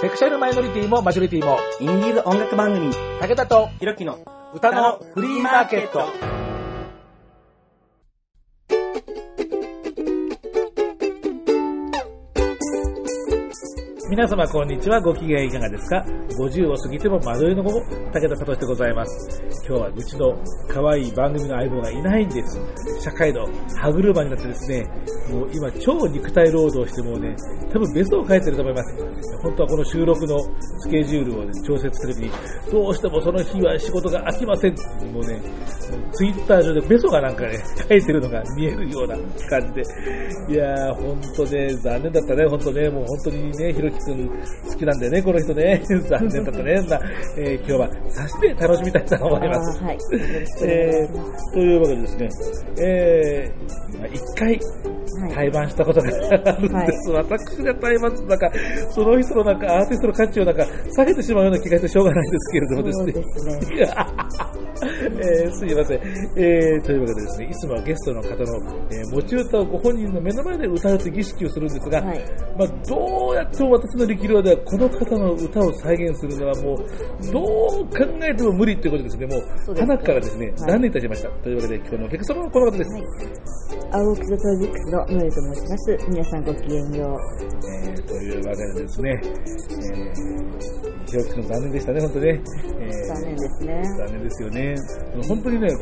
[0.00, 4.18] セクシャルマイノリティもマジョリティも、インディーズ音楽番組、武田とひろきの
[4.54, 6.39] 歌のフリーマーケット。
[14.10, 15.00] 皆様こんにちは。
[15.00, 16.04] ご機嫌いかがですか
[16.36, 17.80] ?50 を過ぎても惑いの午後、
[18.12, 19.40] 武田聡でございます。
[19.64, 20.36] 今日はうちの
[20.66, 22.60] 可愛い番組の相棒がいないんです。
[23.04, 23.46] 社会の
[23.76, 24.84] 歯車になってですね、
[25.30, 27.36] もう今超肉体労働してもうね、
[27.72, 29.38] 多分別荘を書いてると思います。
[29.44, 30.40] 本当はこの収録の
[30.80, 32.32] スケジュールを、ね、調節するときに、
[32.72, 35.40] どうしてもその日は仕事が空きませんってもうね、
[36.12, 39.16] ツイッター上でベソがなんかね、書いてるのが見えるような
[39.48, 39.82] 感じで、
[40.52, 47.00] いやー、ほんとね、残念だったね、ほんとね、もう本当にね、ひろき好きなんだよね、この人ね、 残念だったね、な
[47.36, 49.82] えー今日はさして楽しみたいと思います。
[49.82, 49.98] はい。
[50.64, 52.28] えー、というわけでですね、
[52.82, 54.99] えー、まあ一回、はい
[55.32, 57.10] 対バンしたことがあるんです。
[57.10, 58.50] 私が対バンするなんか、
[58.90, 63.90] その人のなんかアーティストの価値をなんか下げてしまうような気がしてしょうがないんですけれどもですね。
[64.80, 66.00] えーすいません、
[66.36, 72.20] えーというわけでですね、いつもはゲストの方の、えー持ち歌をご本人の目の前で歌うという儀式をするんですが、はい。
[72.56, 80.56] まあ、どうやっても私の力量ではこの方の歌を再現するのはもう、どう考えても無理ということですね、もう、そうね花からですね、はい。
[80.68, 81.28] 断念いたしました。
[81.42, 82.90] というわけで、今日のお客様はこの方です。
[83.92, 85.98] 青木ザトックスのノエルと申します。
[86.08, 87.16] 皆さんごきげんよ
[87.84, 92.28] えーというわけでですね、えー、ひろきくん残念でしたね、本当ね。
[92.28, 92.88] えう。
[92.88, 93.82] ー残念ですね。
[93.98, 94.76] 残念ですよね。
[95.28, 95.76] 本当にね、好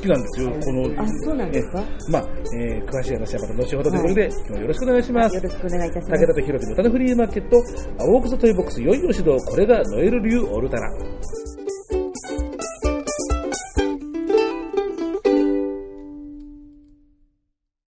[0.00, 1.02] きなんですよ、この。
[1.02, 1.80] あそうなんですか？
[1.80, 5.36] ねまあ、えー詳しい話はまた後ほどということで、今日はよろしくお願いします。
[5.36, 6.20] よろしくお願いいたします。
[6.22, 7.56] 武田とひろきの歌のフリーマーケット、
[8.00, 10.88] 青くそトイボックスいよいよ指導、これがノエル流オルタナ。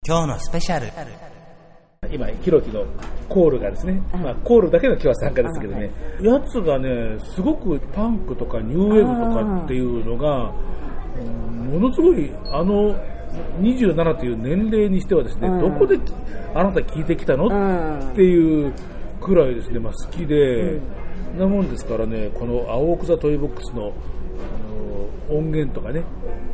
[0.04, 0.88] 今日のスペシャル。
[2.12, 2.84] 今、ひろきの
[3.28, 10.52] コールがですね、まあ、コールだけの今日は参加ですけどね、やつがね、すごくパンクとかニューウェーブとかっていうのが、
[11.20, 11.80] うん。
[11.80, 12.96] ものすごい、あの、
[13.60, 15.60] 27という年齢にしてはですね、うん。
[15.60, 15.96] どこで
[16.52, 17.46] あなた聞いてきたの？
[17.46, 18.10] うん。
[18.10, 18.72] っていう
[19.20, 20.80] くらいですね、まあ、好きで、
[21.38, 23.92] なもんですからね、この青奥座トイボックスの
[24.54, 26.02] あの音源とかね、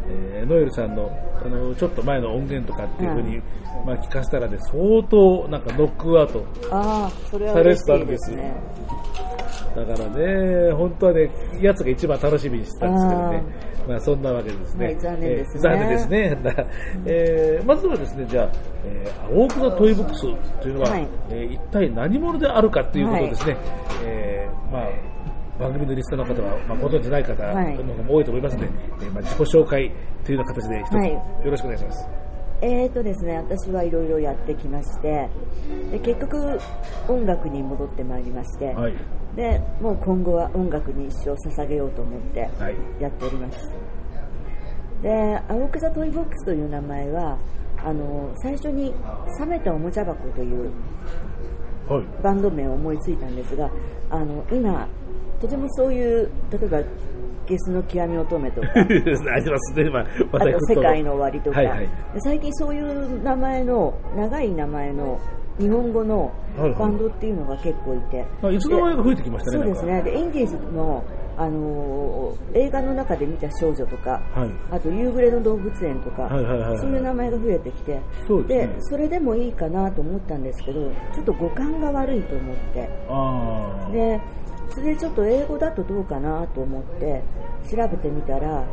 [0.09, 1.11] えーノエルさんの
[1.45, 3.41] あのちょっと前の音源とかっていうふうに、
[3.87, 8.55] まあ、聞かせたらね、相当なんかノックアウトああ、それはされてたんでですすね。
[9.77, 13.43] だからね、本当はね、やつが一番楽しみにしてたんですけどね、
[13.89, 14.87] まあそんなわけですね。
[14.87, 15.55] はい残念ですね。
[15.55, 16.39] えー残念ですね。
[16.43, 16.67] だ
[17.07, 18.49] えーまずはですね、じゃあ、
[18.85, 20.27] えー、青奥のトイボックス
[20.61, 21.07] というのは、はい。
[21.31, 23.57] えー一体何者であるかということをですね、
[24.05, 24.83] えーまあ、
[25.59, 28.69] 番組のリスナーの方は、まあ、ご存知ない方のはい方も多いと思いますので、
[29.01, 29.93] えーまあ、自己紹介
[30.25, 32.09] というような形で一つ、はいよろしくお願いします。
[32.61, 35.29] えーとですね、私はいろいろやってきまして、
[35.93, 36.59] で結局
[37.09, 38.95] 音楽に戻ってまいりまして、はい。
[39.37, 41.31] でもう今後は音楽に一生
[41.63, 42.75] 捧げようと思ってはい。
[43.01, 43.59] やっております。
[45.03, 47.39] で、青くザトイボックスという名前は、
[47.85, 48.93] あの最初に
[49.39, 50.73] 冷めたおもちゃ箱という
[51.89, 52.05] はい。
[52.23, 53.71] バンド名を思いついたんですが、
[54.11, 54.89] あの今、
[55.41, 56.83] とてもそういう、例えば、
[57.47, 61.81] ゲスの極み乙女とか、 ありますね、まあ、あまたと世界の終わりとか、はいはい。
[61.81, 61.89] で
[62.19, 65.19] 最近そういう名前の、長い名前の
[65.59, 66.79] 日本語のはいはい。
[66.79, 71.05] バンドっていうのが結構いて、まあ、いつの間にか増えてきましたね、そうですね、でインディーズの、
[71.37, 74.51] あのー映画の中で見た少女とか、はい。
[74.71, 76.79] あと夕暮れの動物園とか、はいはいはいはい。
[76.79, 78.47] そういう名前が増えてきて、そう。
[78.47, 82.89] ですねそれでもいいかなと思ったんですけど、ちょっと語感が悪いと思って。
[83.93, 84.21] で
[84.71, 87.23] それでちょっと英語だとどうかなと思って
[87.71, 88.65] 調べてみたら、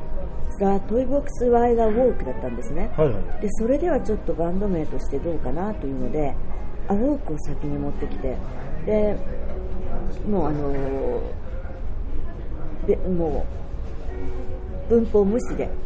[0.59, 2.91] ザ・トイボックス・ワイガー・ウォークだったんですね。
[2.97, 3.41] はいはい。
[3.41, 6.35] でそれではちょっとバンド名としてどうかなというので
[6.87, 8.37] アウォークを先に持ってきて
[8.85, 9.17] で
[10.27, 10.71] もうあの
[12.87, 13.45] でも
[14.89, 15.69] う文法無視で。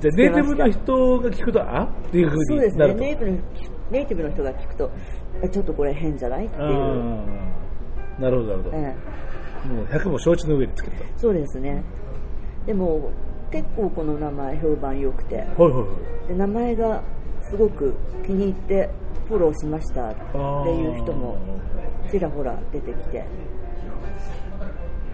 [0.00, 3.00] じゃあ、ネイティブの人が聞くと、あっていうふうそうですになると。
[3.00, 3.38] ねネイティブの
[3.90, 4.90] ネイティブの人が聞くと
[5.42, 7.69] えちょっとこれ変じゃないっていう、ああ。
[8.20, 8.76] なるほど、なるほど。
[8.76, 8.96] え
[9.68, 10.96] もう100も承知の上につけた。
[10.96, 11.82] えそうですね
[12.66, 13.10] でも
[13.50, 15.84] 結構この名前評判良くてはいはいは
[16.26, 16.28] い。
[16.28, 17.02] で名前が
[17.42, 17.94] すごく
[18.24, 18.90] 気に入って
[19.28, 21.38] フォローしましたっていう人も
[22.10, 23.24] ちらほら出てきて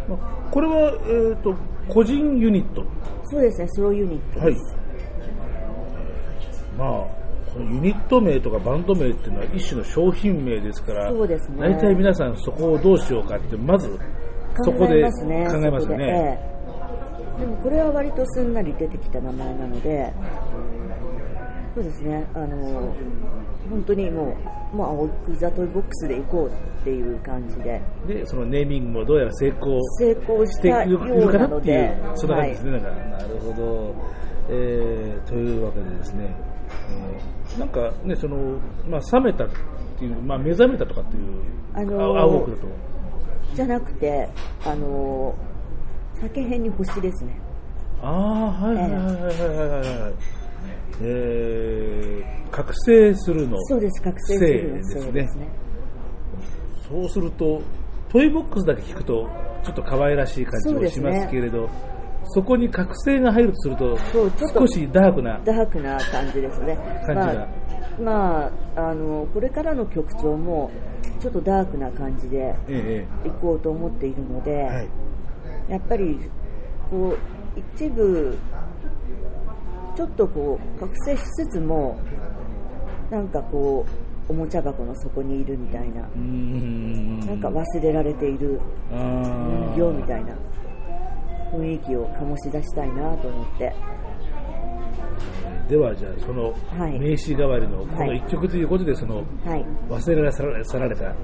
[0.08, 1.54] まあこれは、えっ、と、
[1.88, 2.84] 個人ユニット。
[3.24, 4.76] そうですねソロユニットはいです、。
[6.78, 7.25] まあ、この
[7.58, 11.56] ユニット名とかバンド名っていうのは一種の商品名ですから、そうですね。
[11.60, 13.88] 大体皆さんそこをどうしようかって、まず
[14.62, 16.38] そこでますね考えますよね。
[17.38, 17.40] ええ。
[17.40, 20.12] でもこれは割とすんなり出てきた名前なので
[21.74, 22.26] そうですね。
[22.34, 22.94] あの
[23.68, 24.36] 本当にも
[24.72, 32.82] う、もう青くザトイボックスで行こうっていう感じで、で、そのネーミングもどうやら成功成功ししてたいるかなっていう、、そんな感じですね、はい。
[32.82, 33.94] なるほど。
[34.48, 36.55] えーというわけでですね、えー
[37.58, 38.58] なんかね、その、
[38.88, 39.48] まあ、冷めたっ
[39.98, 41.22] ていう、まあ、目覚めたとかっていう、
[41.74, 42.66] あのー青青奥だと。
[43.54, 44.28] じゃなくて、
[44.64, 47.38] あのー酒編に星ですね。
[48.02, 50.14] ああ、はいはいはいはいはいはいはい。
[51.02, 53.60] えー、覚醒するの。
[53.64, 55.48] そうです、覚醒するの性ですねそうですね。
[56.88, 57.60] そうすると、
[58.08, 59.28] トイボックスだけ聞くと、
[59.62, 61.68] ちょっと可愛らしい感じもしますけれど、
[62.28, 64.60] そこに覚醒が入るとするとそうちょっ、と。
[64.60, 66.76] 少しダークな、ダークな感じですね。
[67.06, 67.48] 感じが。
[68.00, 70.70] まあ、まあ、あの、これからの曲調も、
[71.20, 74.88] ちょっとダークな感じでえ行こうと思っているので、えはい、
[75.68, 76.18] やっぱり、
[76.90, 77.18] こう、
[77.76, 78.36] 一部、
[79.96, 81.98] ちょっとこう、覚醒しつつも、
[83.10, 88.60] なんかこう、おもちゃ箱の底にいるみたいな、なんか忘れられている
[88.92, 90.34] あ人ー形みたいな
[91.52, 93.72] 雰囲気を醸し出したいなと思って、
[95.68, 96.98] ではじゃあそのはい。
[96.98, 98.18] 名刺代わりのこのはい。
[98.18, 100.32] 一曲ということでそのはい、忘れられ
[100.64, 101.14] 去られた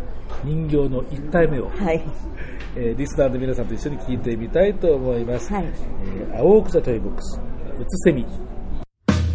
[0.44, 2.02] 人形の一体目を、はい、
[2.76, 5.64] えーリスナーの皆さんと一緒に聴いてみたいと思います、はい。
[5.64, 7.40] えー青草トイボックス
[7.78, 8.22] 「うつせみ」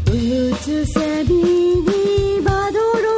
[0.08, 3.17] うつせみにまどろ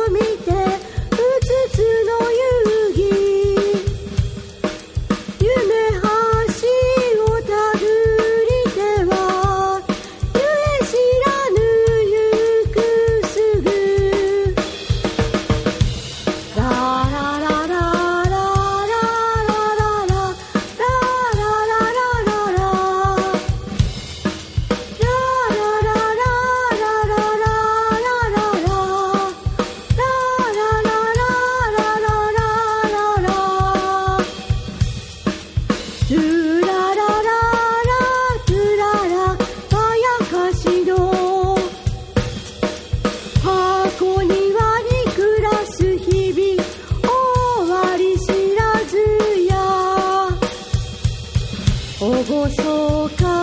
[52.01, 53.38] おごそか。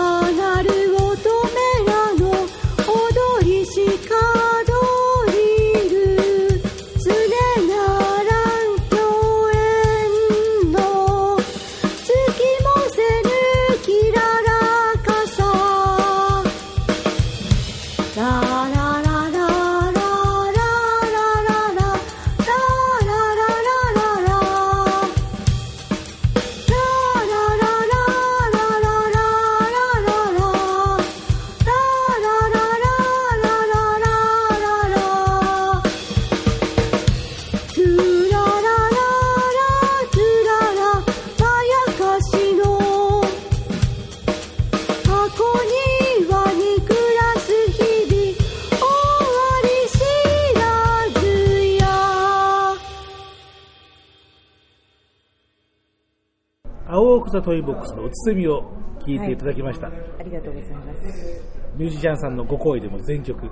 [57.67, 58.63] ボックスのみを
[59.05, 59.91] 聴いていただきました、あ
[60.25, 61.43] りがとうございます。
[61.77, 63.47] ミュージシャンさんのご好意でも全曲、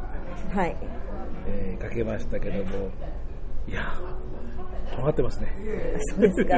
[0.52, 0.76] はい、
[1.48, 2.88] えーかけましたけども。
[3.66, 5.48] いやー尖ってますね。
[6.00, 6.56] そうですか？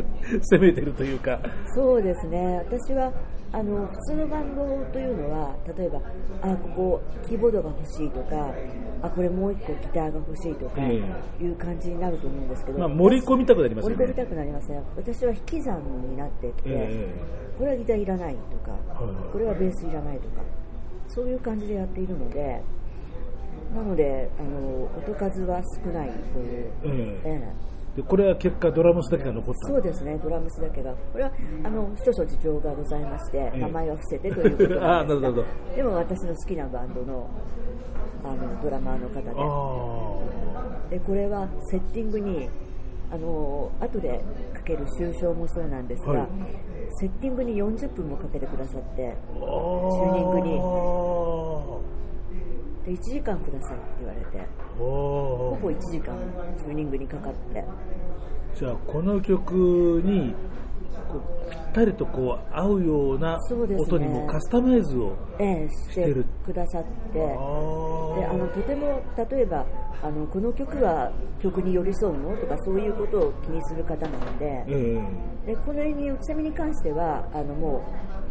[0.56, 1.38] 攻めてるというか。
[1.74, 3.12] そうですね、私は
[3.54, 6.00] あの普通のバンドというのは、例えば、
[6.42, 8.52] あここ、キーボードが欲しいとか、
[9.00, 11.00] あこれもう一個ギターが欲しいとかえ
[11.40, 13.96] いう感じになると思うんですけど、まあ盛り込みたくなりますよね。
[13.96, 15.80] 盛り込みたくなりますね、私は引き算
[16.10, 17.14] になってきて、え
[17.56, 18.76] これはギターいらないとか、
[19.32, 20.42] これはベースいらないとか、
[21.06, 22.60] そういう感じでやっているので、
[23.72, 26.72] なので、あの音数は少ないという。
[26.82, 29.68] ええええでこれは結果ドラムスだけが残った。
[29.68, 31.32] そうですね、ドラムスだけが、これは
[31.62, 35.14] あの一つ事情がございまして、え名前は伏せてということあなんで。
[35.14, 35.44] すがーなるほど。
[35.76, 37.28] でも私の好きなバンドの
[38.24, 42.48] あのドラマーの方あで、でこれはセッティングに、
[43.12, 44.20] あの後で
[44.54, 46.28] かける終章もそうなんですが、はい。
[46.96, 49.40] セッティングに40分もかけてくださって、ー
[49.92, 50.14] チュー。
[50.14, 50.58] ニングに。
[50.58, 51.94] あ
[52.86, 54.40] で1時間くださいって言われて、ー
[54.78, 56.16] ほぼおー1時間
[56.58, 57.64] チューニングにかかって、
[58.58, 60.34] じゃあこの曲に
[61.08, 63.38] こうぴったりとこう合うような
[63.78, 66.24] 音にもカスタマイズをええしてる。
[66.44, 67.18] くださって。
[67.18, 69.64] でああのとても例えば
[70.02, 72.36] あのこの曲は曲に寄り添うの？
[72.36, 74.64] とかそういうことを気にする方なので。
[74.68, 74.98] え
[75.46, 75.52] え。
[75.52, 77.84] でこのにうつみに関してはあのも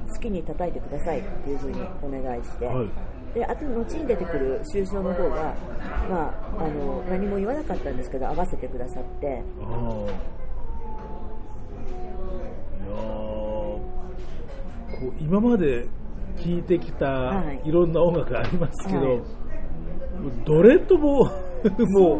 [0.08, 2.88] う好きに叩いてくださいっていうふうにお願いして、はい
[3.34, 5.56] であと後に出てくる終章の方が、
[6.10, 9.42] まあ、あの何も言わなかったんですけど合わせてくださって。
[9.62, 9.74] ああ
[12.86, 13.00] いやー。
[13.00, 13.80] こ
[15.08, 15.88] う今まで
[16.38, 17.62] 聴いてきたはい。
[17.66, 19.22] いろんな音楽ありますけど、はい。
[20.46, 21.30] どれとも も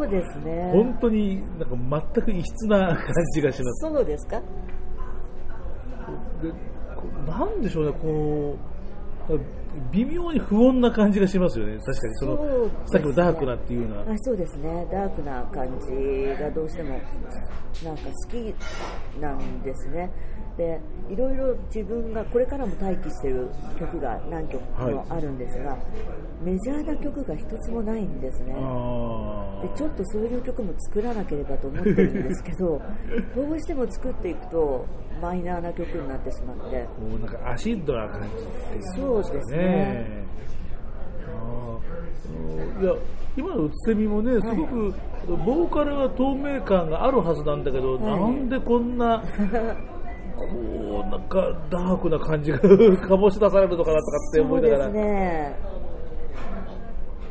[0.00, 0.70] うですね。
[0.72, 2.96] 本当になんか全く異質な感
[3.34, 3.86] じがします。
[3.88, 4.40] そうですか？
[6.42, 6.52] で
[7.30, 8.73] なんでしょうね、こう
[9.92, 12.70] 微妙に不穏な感じがしますよね、確かにそのね。
[12.86, 14.02] さっきのダークなっていうのは。
[14.02, 14.86] あそうですね。
[14.90, 18.54] ダークな感じがどうしてもなんか好き
[19.20, 20.10] なんですね。
[20.56, 25.76] でいろいろ自分がこれからも待機してる曲が何曲もあるんですが、
[26.42, 28.54] メジャーな曲が一つもないんですね。
[28.56, 32.80] あでちょっとそういう曲も作らなければと思ってるんですけど
[33.34, 34.86] どうしても作っていくと
[35.24, 36.84] マイナーな曲になってしまって。
[36.84, 40.24] こうなんかアシッドな感じっていうんですかそうですね。
[42.80, 42.92] いや
[43.36, 44.94] 今のうつせみもね、すごく
[45.26, 48.04] ボーカルは透明感があるはずなんだけど、はい。
[48.04, 49.22] なんでこんな、
[50.36, 51.40] こうなんか
[51.70, 55.56] ダークな感じが醸し出されるのかなとかって思いながら、そうですね。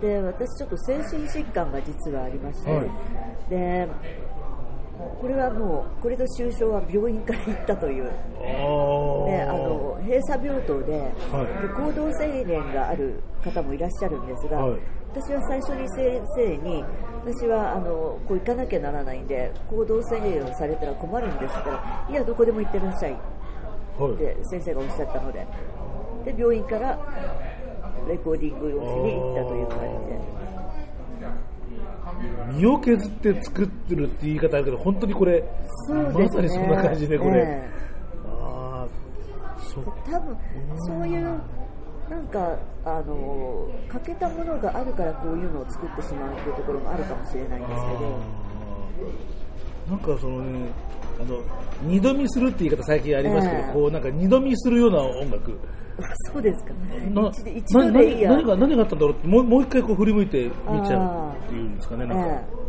[0.02, 2.90] で私ちょっと精神疾患が実はありまして、はい。
[3.50, 3.88] で
[5.20, 8.08] これはもうこれと終章は病院から行ったという。
[8.08, 9.26] あー。
[9.26, 11.00] であの閉鎖病棟で,、
[11.32, 11.68] はい。
[11.68, 14.80] で行動制限がある方もいらっしゃるんですが、はい。
[15.16, 16.84] 私は最初に先生に
[17.24, 23.14] 私はあのこう行かなきゃならないんで行動制限をされたら困るんですって言ったらいやどこでも行ってらっしゃい。
[23.14, 23.16] っ
[24.18, 25.46] て先生がおっしゃったので。
[26.24, 26.98] で病院から
[28.08, 30.20] レコーディングをしに行ったという感じで
[32.54, 35.48] 身を削って作ってるって言い方あるけど、本当にこれ、ね。
[36.14, 37.42] まさにそんな感じで、これ。
[37.42, 37.70] え
[38.26, 40.38] ああ、そっえ多分
[40.88, 41.42] そういう
[42.10, 48.44] なんかあの欠けたものがあるからこういうのを作ってしまうというところもあるかもしれないんですけど。
[49.90, 50.70] なんかそのね、
[51.20, 51.42] あの
[51.82, 53.74] 二度見するって言い方最近ありますけど、ええ。
[53.74, 55.58] こうなんか二度見するような音楽。
[56.32, 56.74] そうですか
[57.12, 58.30] な一度でいいや。
[58.32, 60.52] な何が何があったんだろうってもうもう一回こう振り向いて見
[60.88, 62.06] ちゃうっていうんですかね。
[62.06, 62.26] なんか。
[62.28, 62.64] え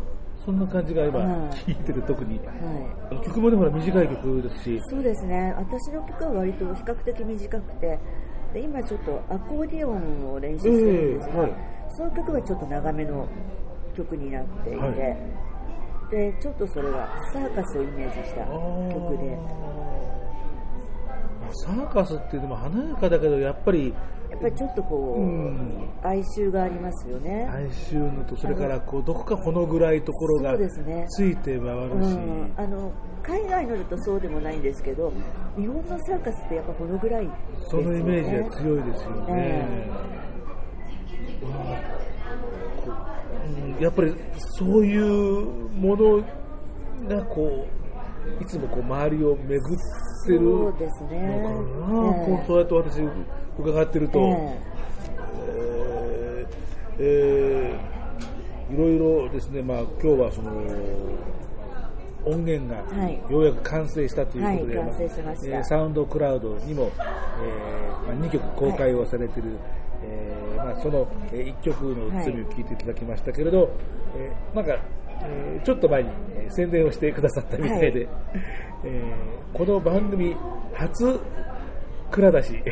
[0.45, 2.39] そんな感じが今ええ聞いてて特に。
[2.45, 3.25] えはい。
[3.25, 5.55] 曲もねほら短い曲ですし、そうですね。
[5.57, 7.99] 私の曲は割と比較的短くて
[8.53, 11.53] で今ちょっとアコーディオンを練習してるんですが、ええはい。
[11.97, 13.29] その曲はちょっと長めの
[13.97, 14.95] 曲になっていて、はい。
[16.11, 19.39] でちょっとそれはサーカスをイメージした曲で
[21.55, 23.95] サーカスっていうのも華やかだけどやっぱり
[24.31, 25.89] やっぱりちょっとこう、うん。
[26.03, 31.07] 哀愁がありますよね、哀愁のとそれからこうどこかほの暗いところがそうですね。
[31.09, 32.93] ついて回るし、うん、あの
[33.23, 35.13] 海外のだとそうでもないんですけど
[35.57, 37.33] 日本のサーカスってやっぱこのぐらいで
[37.63, 39.25] すそのイメージが強いですよね。
[39.29, 39.91] え
[41.43, 41.95] まあ
[42.85, 43.83] こううん。
[43.83, 44.15] やっぱり
[44.59, 46.25] そういうもの
[47.09, 47.84] がこう
[48.41, 49.79] いつもこう周りを巡っ
[50.27, 51.09] てるのそうですね。
[51.11, 52.27] かな、ええ。
[52.27, 53.01] こうそうやって私
[53.59, 54.57] 伺ってると、え
[55.51, 56.47] え。
[56.47, 60.51] ーえーいろいろですね、まあ、今日はその
[62.25, 63.21] 音源がはい。
[63.31, 65.47] ようやく完成したということで、はい完成しました。
[65.59, 69.43] えーサウンドクラウドにも、えーまあ、2曲公開をされてい。
[69.43, 69.59] る、
[70.03, 73.69] えーまあ、その、え1曲の罪を聞いていただきましたけれど、
[74.17, 74.79] えーなんか、
[75.25, 78.11] えーちょっと前に、えー宣伝をしてくださったみたいで、は
[78.85, 80.37] えーこの番組
[80.75, 81.19] 初
[82.11, 82.63] 蔵出し。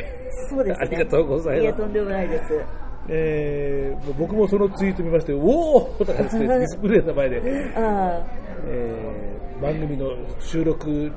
[0.49, 0.87] そうですね。
[0.87, 1.63] ありがとうございます。
[1.63, 2.61] いやとんでもないです。
[3.09, 5.39] えー僕もそのツイート見まして、お
[5.77, 7.41] おとかですね、 ディスプレイの前で、
[7.75, 8.21] あ
[8.67, 11.09] えー番組の収録に、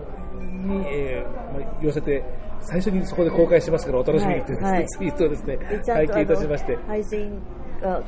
[0.89, 2.23] えーまあ寄せて、
[2.61, 4.79] 最初にそこで公開しますからお楽しみにってですね、はい。
[4.79, 4.87] はい。
[4.89, 6.77] ツイートをですね拝見いたしまして。
[6.87, 7.39] 配信
[7.81, 8.03] が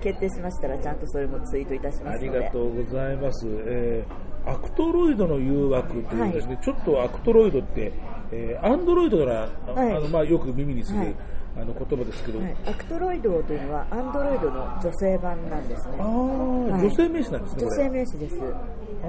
[0.00, 2.40] 決定しましたらちゃんとそれもツイートいたしまありすので。
[2.44, 3.46] がとうございます。
[3.66, 7.92] えーアクトロイドの誘惑というですね、ちょっとアクトロイドって、
[8.32, 9.96] えーアンドロイドなら、あはい。
[9.96, 11.14] あのまあ、よく耳にする、はい。
[11.58, 15.96] あの言葉ですけど、はい、アクトロイドというのはアンドロイドの女性版なんですね。
[15.98, 16.80] あーはい。
[16.80, 17.62] 女性名詞なんですね。
[17.64, 18.36] 女性名詞です。
[18.42, 19.08] ああ、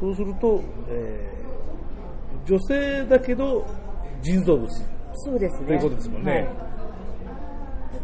[0.00, 1.46] そうすると、えー
[2.46, 3.66] 女性だけど
[4.22, 4.68] 人造物。
[5.14, 5.66] そうですね。
[5.66, 6.48] ということですもんね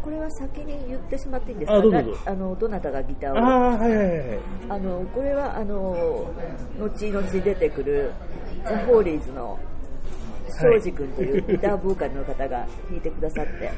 [0.03, 2.31] これは先に言ってしまっていいんですか？
[2.31, 3.37] あのどなたがギターを。
[3.37, 3.41] あ
[3.73, 4.39] あ、はいはいはい。
[4.69, 6.27] あのこれはあの
[6.79, 8.11] 後々出てくる
[8.65, 9.57] ザ・ホーリーズの
[10.61, 13.51] 庄司君というギターボーカルの方が弾いてくださって。
[13.61, 13.71] で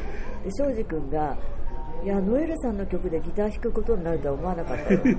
[0.58, 1.38] 庄司君が
[2.04, 5.00] いやノエルさんの曲でギター弾くことになるとは思わなかったよ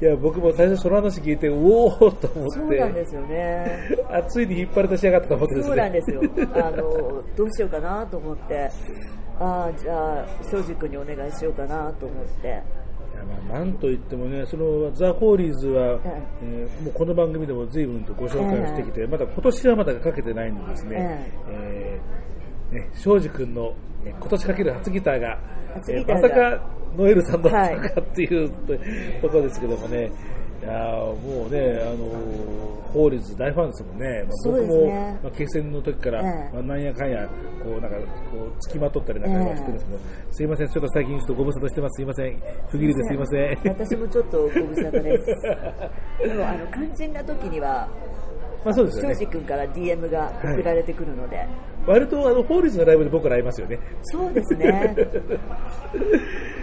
[0.00, 3.88] いいや、僕も最初その話聞いて、おおと思そうって、なんですよね。
[4.10, 5.68] あついに引っ張り出しやがったと思ってですね。
[5.68, 6.22] そうなんですよ。
[6.54, 8.70] あの、どうしようかなと思って、
[9.40, 12.48] ああ、じゃあ、庄司君にお願いしようかなと思って。
[12.48, 23.74] いやまあ、なんといってもね、そのザ・ホーリーズは、ええーもうこの番組でも随分とご紹介をしてきて、まだ今年はまだかけてないんでですね、えーね庄司君の
[24.04, 25.38] えー今年かける初ギターが、
[25.70, 28.74] えー初ギターがまさかノエルさんだったかっていうと,、
[29.22, 30.10] ところですけどもね、
[30.62, 35.20] いやーもうね、あのーホーリーズ大ファンですもんね、まあ、僕も、ね。
[35.22, 36.54] まあ、決戦の時から、ええ。
[36.54, 37.28] まあ、なんやかんや、
[37.62, 37.96] こうなんか
[38.30, 39.98] こう付きまとったりなんかはしてるんですけど、
[40.32, 43.58] すいません、ちょっと最近ちょっとご無沙汰してます、すいません、不義理ですいません。
[43.64, 45.26] 私もちょっとご無沙汰です。
[46.28, 47.88] でも、あの、肝心な時には、
[48.64, 49.26] まあそうですよ庄司ね。
[49.32, 51.46] 君から DM が送られてくるので、
[51.86, 53.78] 割とあのホーリーズのライブで僕ら会いますよね。
[54.02, 54.94] そうですね。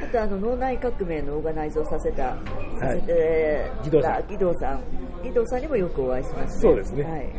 [0.04, 2.36] あとあの脳内革命のオーガナイズをさせた、
[2.80, 4.24] させて義堂さん。
[4.24, 4.82] た義堂さん、
[5.24, 7.04] 義堂さんにもよくお会いしました、そうですね。
[7.04, 7.30] はい。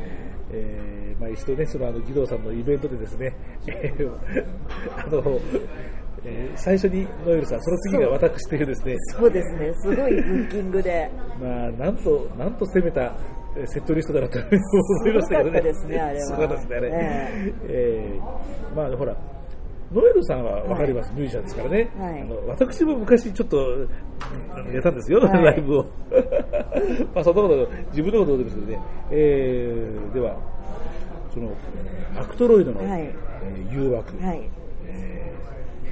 [0.53, 3.35] えーまあ、一度ね、そのあの義堂さんのイベントでですね、
[3.67, 4.11] え ー
[4.97, 5.41] あの、
[6.25, 11.09] えー最初にノエルさん、その次が私というですね、そうですね、すごいブッキングで、
[11.41, 13.11] まあ、なんと、なんと攻めたえー
[13.67, 14.49] セットリストだなと思
[15.09, 15.73] いましたけどね。
[15.75, 17.53] すごかったですねあれはね。
[17.69, 19.17] ええーまあ、ほら、
[19.93, 21.89] ノエルさんはわかります、ミュージシャンですからね。
[21.99, 23.57] はいあの私も昔ちょっと
[24.73, 25.87] やったんですよ、はいライブを。
[27.15, 28.81] まあ、そんなこと、自分のことですけどね。
[29.11, 30.37] えーでは、
[31.33, 34.25] その、えーアクトロイドの、はいえー誘惑。
[34.25, 34.51] はい。
[34.87, 35.33] え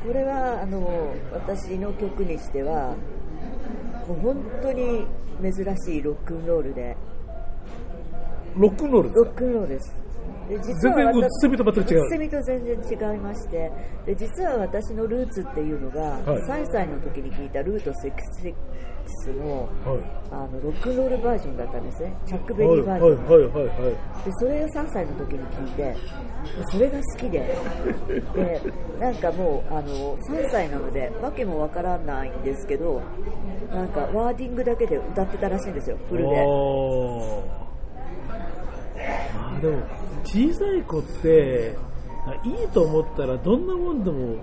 [0.07, 2.95] これはあの私の曲にしては、
[4.09, 5.07] もう本当に
[5.43, 7.14] 珍しいロックンロールで、ー
[8.57, 9.25] ロックンロールですか？
[9.25, 10.05] ロックンロールです。
[10.49, 12.05] で実全然私うつせみと全く違う。
[12.05, 13.73] うつせみと全然違いまして。
[14.07, 16.23] で実は私のルーツっていうのが、はい。
[16.43, 18.55] 3歳の時に聞いたルート66
[19.39, 20.03] のはい。
[20.31, 22.15] あのロックンロールバージョンだったんですね。
[22.27, 24.25] チャック・ベはいリーバージョン、はいはいはいはい。
[24.25, 25.97] でそれを3歳の時に聞いて
[26.73, 27.39] それが好きで。
[28.37, 28.61] で
[29.01, 33.01] なんかもうあの3歳なのでわけもわからないんですけど
[33.73, 35.97] なんかワーディングだけで歌ってたらしいんですよ。
[36.11, 36.47] フルで
[39.37, 39.83] あでも
[40.25, 41.77] 小さい子って
[42.27, 44.37] あいいと思ったらどんなもんでも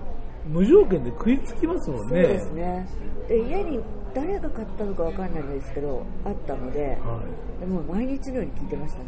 [0.46, 2.22] 無条件で食いつきますもんそうね。
[2.22, 2.88] ですね。
[3.28, 3.80] で家に
[4.14, 7.60] 誰が買ったのかわかんないんですけどあったのではい。
[7.60, 9.04] でも毎日のように聞いてましたね。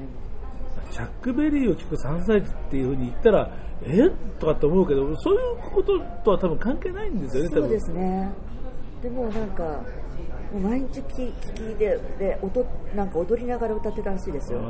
[0.91, 3.51] チャックベリーを聞く3歳児っていうふうに言ったら、
[3.83, 4.11] え？
[4.39, 5.41] とかって思うけど、そういう
[5.73, 7.63] こととは多分関係ないんですよね、多分。
[7.63, 8.31] そうですね。
[9.03, 9.81] でもなんか
[10.55, 12.65] もう毎日聞聞いてで音
[12.95, 14.61] なんか踊りながら歌ってたらしいですよ。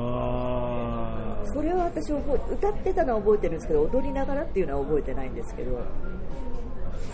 [1.53, 5.79] それは私覚え歌ってたのは覚えてるんですけど踊りながらっていうのは覚えてないんですけど。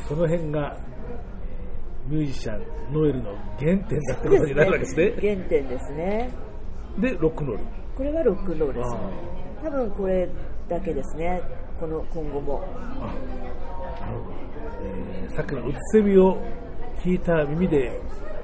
[0.06, 0.76] その辺が
[2.06, 5.10] ミュージシャン、ノエルの原点だってことになるわけですね。
[5.20, 6.30] 原点ですね。
[6.98, 7.64] で、ロックンロール。
[7.96, 9.00] これはロックンロールですあ
[9.64, 10.28] 多分これ
[10.68, 11.42] だけですね。
[11.80, 12.62] この今後も。
[13.00, 13.06] あ
[14.00, 14.36] なるほど、
[14.84, 16.38] えーさっきのうつせみを
[16.98, 18.00] 聞いた耳で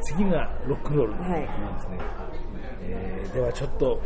[0.07, 1.27] 次がロックンロールとい。
[1.27, 1.49] うはいで
[1.81, 1.99] すね、
[2.83, 4.01] えーではちょっと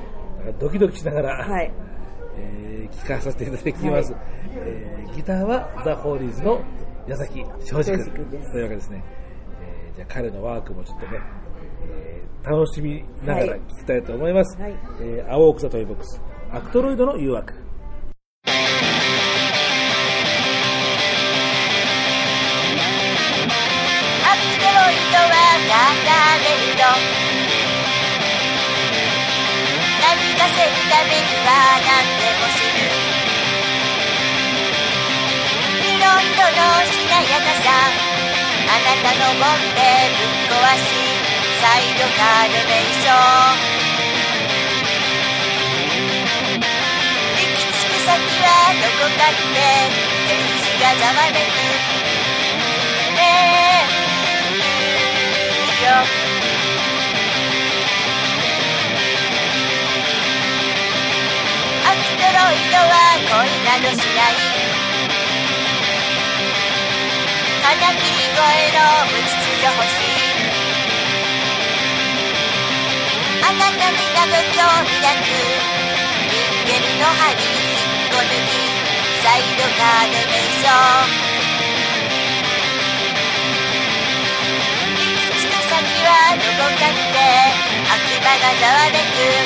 [0.59, 1.71] ドキドキしながら、はい。
[2.39, 4.23] えー聞かさせていただきます、はい。
[4.57, 6.63] えーギターはザ・ホーリーズの
[7.07, 8.05] 矢崎庄司君
[8.51, 9.05] というわけですね、
[9.63, 11.21] えーじゃあ彼のワークもちょっとね、
[11.85, 13.61] えー楽しみながらはい。
[13.61, 14.75] 聞きたいと思います、はい。
[15.03, 17.53] えー Awoke The Toy Box アクトロイドの誘惑
[25.69, 26.81] れるの
[30.01, 31.49] 何かせるためには
[31.85, 32.81] 何でもする
[35.85, 37.69] いろいろのしなやかさ
[38.67, 39.81] あなたのボンベ
[40.17, 40.89] ぶっ壊し
[41.61, 43.09] サイドカーで瞑想
[47.37, 48.49] 行き着く先は
[48.81, 49.59] どこかって
[50.27, 51.53] 天使がざわめく
[53.15, 53.21] ね
[54.07, 54.10] え
[55.91, 55.97] よ。
[61.83, 62.95] アクトロイドは
[63.27, 64.39] 恋などしない。
[67.63, 68.43] 金切り声
[68.77, 70.31] の無秩序欲しい。
[73.43, 75.35] あなたになど興味なく
[76.31, 78.55] 人間の針引っこ抜き
[79.23, 80.65] サイドカーで瞑想
[81.27, 81.30] 行
[86.05, 87.19] はどこかって
[87.89, 89.40] 秋葉がざわめく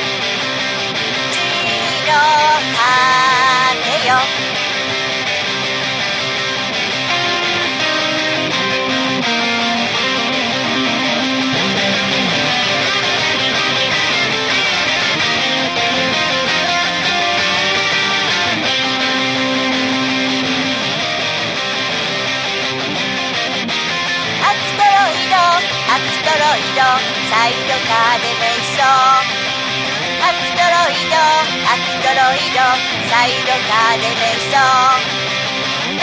[27.34, 28.86] カーデメーション
[30.22, 32.62] アクトロイドアクトロイド
[33.10, 34.62] サイドカーデメーショ
[35.90, 36.02] ンね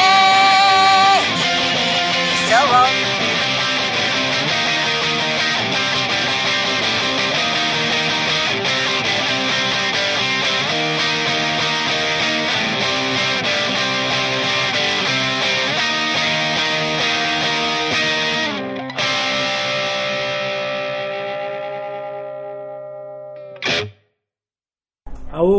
[1.16, 1.32] え
[2.50, 2.60] そ
[2.98, 3.01] う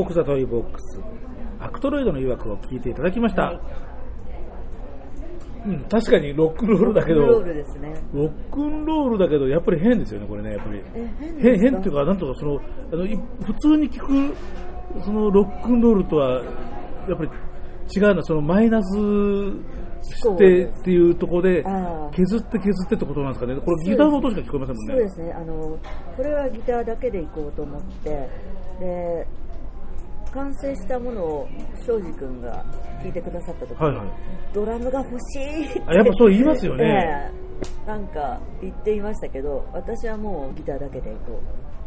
[0.03, 1.01] Awoke The Toy Box、
[1.61, 3.61] アクトロイドの誘惑を聞いていただきました。
[5.65, 10.83] うん、確かにロックンロールだけど、ロックンロールだけど、やっぱり変ですよね、これね、やっぱり。
[10.97, 11.09] え、
[11.41, 12.61] 変変っていうか、なんとかその、
[12.93, 14.35] あのい普通に聞く、
[15.05, 16.43] そのロックンロールとは、
[17.09, 17.31] やっぱり
[17.97, 18.97] 違うな、そのマイナス
[20.03, 21.65] してっていうところで
[22.13, 23.61] 削って削ってってことなんですかね。
[23.61, 24.95] これギターの音しか聞こえませんもんね。
[24.95, 25.33] そうですね。
[25.33, 25.79] あの、
[26.17, 28.29] これはギターだけでいこうと思って、
[28.81, 29.27] で、
[30.33, 31.49] 完成したものを
[31.87, 32.65] 庄司君が
[33.03, 34.07] 聞いてくださった時に、はいはい。
[34.55, 35.83] ドラムが欲しいって。
[35.87, 36.85] あやっぱそう言いますよね。
[37.33, 37.87] ええ。
[37.87, 41.41] なんか言っていましたけど私はもうギターだけでいこ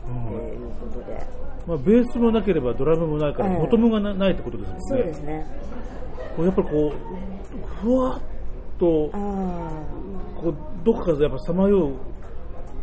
[0.08, 0.12] う。
[0.12, 0.38] うん。
[0.38, 1.20] っていうことで、
[1.66, 3.60] まあ、ベースもなければドラムもないから、ええ。
[3.60, 4.82] ボトムがなないってことですもんね。
[4.88, 5.46] そうですね。
[6.36, 8.22] こうやっぱりこう、ふわっ
[8.78, 9.70] と、あ
[10.36, 11.92] こうどこかでやっぱさまよう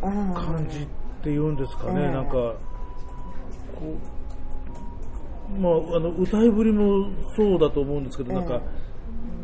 [0.01, 0.87] 感じっ
[1.23, 2.11] ていうんですかね、ええ。
[2.11, 2.55] なんか、こ
[3.83, 4.12] う、
[5.59, 8.61] まあ、あの歌いぶりもそうだと思うんですけど、ええなんか、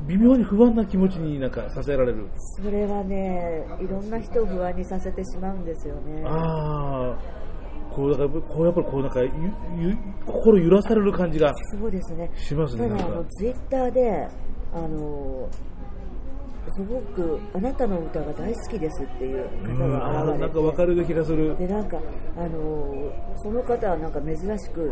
[0.07, 2.27] 微妙に不安な気持ちになんかさせられる。
[2.35, 7.15] それはねいろんな人を不安にさせてしまうんですよねああ、
[7.93, 9.29] こうだからこうやっぱりこうなんかゆ
[9.77, 12.87] ゆ心揺らされる感じがそうですねしますね。
[12.89, 14.27] ただあのツイッターで
[14.73, 15.49] あの
[16.75, 21.57] すごくあなたの歌が大好きですっていう方が現れてなんかわかる気がする。
[21.57, 21.99] でなんか
[22.37, 24.91] あのその方はなんか珍しく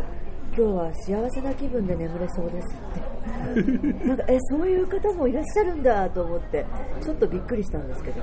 [0.58, 3.18] 今日は幸せな気分で眠れそうですって。
[4.08, 6.66] なんかえそういう方もいらっしゃるんだと思って
[7.00, 8.16] ちょっとびっくりしたんですけど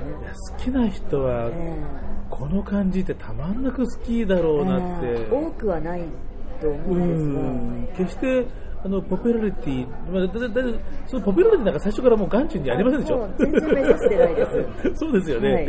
[0.50, 1.76] 好きな人はえ
[2.28, 5.06] この感じってたまんなく好きだろえうなって。
[5.06, 5.34] ええ。
[5.34, 6.02] 多くはない
[6.60, 7.40] と思ううんですが。
[7.40, 8.06] ん。
[8.08, 8.46] 決して
[8.84, 13.28] あのポピュラリティ、まあ、だだだそのポピュラリティなんか最初からもう眼中にありませんでしょ？
[13.38, 14.46] 全然目指してないで
[14.94, 15.64] そうですよね、はい。
[15.64, 15.68] い、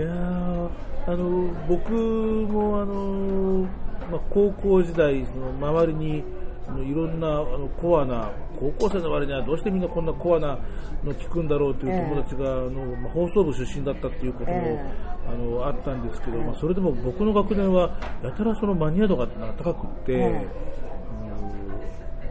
[0.00, 0.68] やー
[1.06, 3.64] あの僕もあの、
[4.10, 6.24] まあ、高校時代その周りに
[6.76, 10.58] いろんなあのコアな高校生の割にはどうしてみんなこんなコアな
[11.02, 14.94] の聞くんだろうという友達が、あのまあ放送部出身だったっていうことも、え
[15.28, 20.48] あのあったんですけど、ええまあ、それでも僕の学年はやたらそのマニア度が高くって、え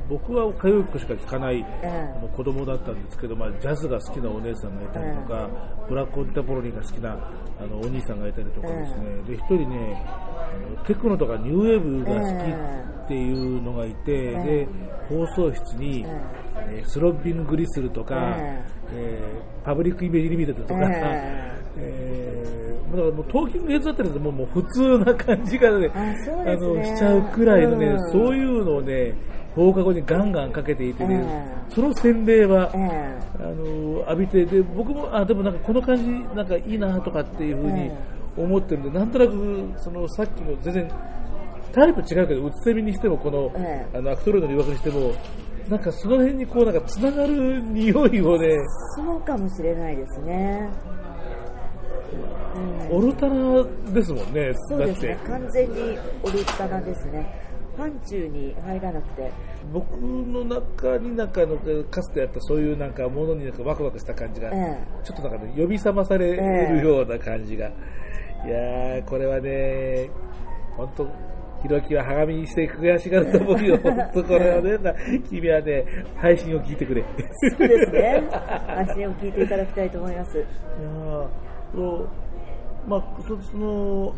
[0.10, 5.50] 僕は歌謡曲しか聴かない、ええあの子供だったんですけど、まあ、ジャズが好きなお姉さんがいたりとか、
[5.90, 14.68] ブラックコンテンポラリーが好きなあのお兄さんがいたりとかですね、で一人ねあのテクノとかニューウェーブが好きっていうのがいて、えで
[15.10, 16.22] 放送室に、え
[16.70, 26.56] えースロッビングリスルとか、ええーパブリックイメージリミテッドとか、え えーだからもうトーキングヘッズだったりでももう普通な感じがね、ね。
[26.56, 28.12] のしちゃうくらいのね、うん。
[28.12, 29.14] そういうのをね、
[29.58, 31.74] 放課後にガンガンかけていてね、ええ。
[31.74, 33.44] その洗礼は、ええ。
[33.44, 36.04] あの浴びてで僕もあでもなんかこの感じ
[36.36, 37.98] なんかいいなとかっていうふうにえ
[38.38, 40.92] 思ってるんで、なんとなくそのさっきの全然
[41.74, 43.98] タイプ違うけどうつせみにしてもこの,、ええ。
[43.98, 45.12] あのアクトロイドの誘惑にしても
[45.70, 48.56] なんかその辺にこうなんかつながる匂いをね
[48.96, 50.70] そうかもしれないですね、
[52.90, 52.98] うん。
[52.98, 55.10] オルタナですもんねそうですね。
[55.10, 55.28] だって。
[55.30, 57.47] 完全にオルタナですね
[57.78, 59.32] 範疇に入らなくて。
[59.74, 65.06] 僕の中になんかのかつてやったそういうなんかものになんかワクワクした感じが、ええ。
[65.06, 66.36] ちょっとなんかね呼び覚まされ
[66.68, 70.10] るような感じが、いやーこれはね
[70.78, 71.06] 本当
[71.62, 73.78] ひろきははがみにして悔しがると思うよ。
[73.78, 74.94] 本当これはねな
[75.30, 75.84] 君はね
[76.16, 77.04] 配信を聞いてくれ。
[77.58, 78.24] そうですね。
[78.68, 80.38] 配信を聞いていただきたいと思います。
[80.38, 81.28] いやー
[81.76, 82.10] そう
[82.88, 84.14] まあそその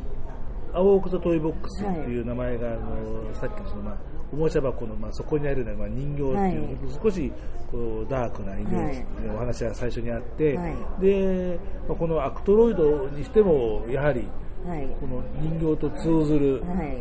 [0.73, 3.97] 青奥座トイボックスっていう名前が、あのさっきのその、まあ、
[4.32, 6.99] おもちゃ箱の、まあ、そこにあるような、まあ、人形っていう、はい。
[7.03, 7.32] 少し
[7.71, 10.75] こうダークなイメージのお話が最初にあって、はい。
[11.01, 14.27] で、まあ、このアクトロイドにしてもやはり
[14.65, 14.88] はい。
[14.99, 16.97] この人形と通ずるはい。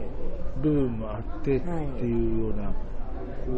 [0.63, 1.69] 部分もあってって
[2.05, 2.73] いうような、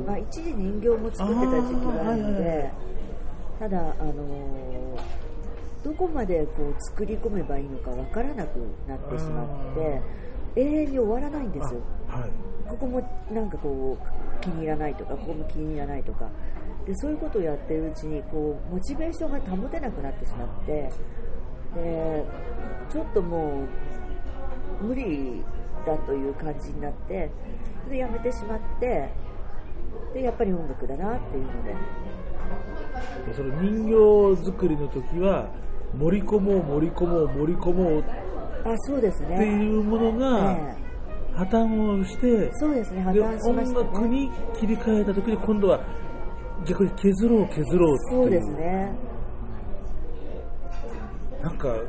[0.07, 2.71] まあ、一時人形も作ってた時期があるので
[3.59, 5.20] ただ、あのー
[5.83, 10.03] どこまでこう作り込めばいいのかわからなくなってしまって
[10.57, 11.65] 永遠に終わらないんです
[12.09, 12.31] はい。
[12.69, 16.29] ここもなんかこう気に入らないとかここも気に入らないとか。
[16.87, 20.91] でそういうことをやってるうちにこうモチベーションが保てなくなってしまって
[21.75, 22.25] で
[22.91, 23.65] ちょっとも
[24.81, 25.43] う無理
[25.87, 27.31] だという感じになって
[27.89, 29.11] でやめてしまって
[30.15, 31.75] でやっぱり音楽だなっていうので。
[33.27, 35.49] でその人形作りの時は
[35.99, 37.99] 盛り込もう盛り込もう盛り込もう。
[38.01, 38.05] っ
[38.65, 40.77] あそうですてねいうものがえ
[41.35, 45.81] 破綻をしてえそうですね破で綻しました音楽ねに切り替えた時に今度は
[46.67, 48.23] 逆に削ろう削ろうっていう。
[48.23, 48.93] そうですね。
[51.43, 51.87] なんか守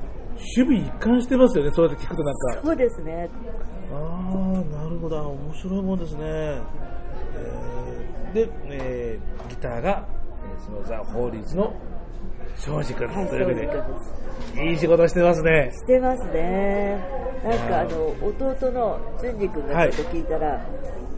[0.56, 2.62] 備一貫してますよねそうやって聞くとなんか。
[2.64, 3.30] そうですね。
[3.94, 5.20] ああなるほど。
[5.20, 11.74] あ面白いもんですね、えーで、えーギターが、えーそのザ・ホーリーズの
[12.58, 13.70] 庄司君というわけで、
[14.58, 15.72] いい仕事してますね。
[15.74, 16.98] してますね。
[17.44, 20.62] なんかあの弟の淳二君がちょっと聞いたら、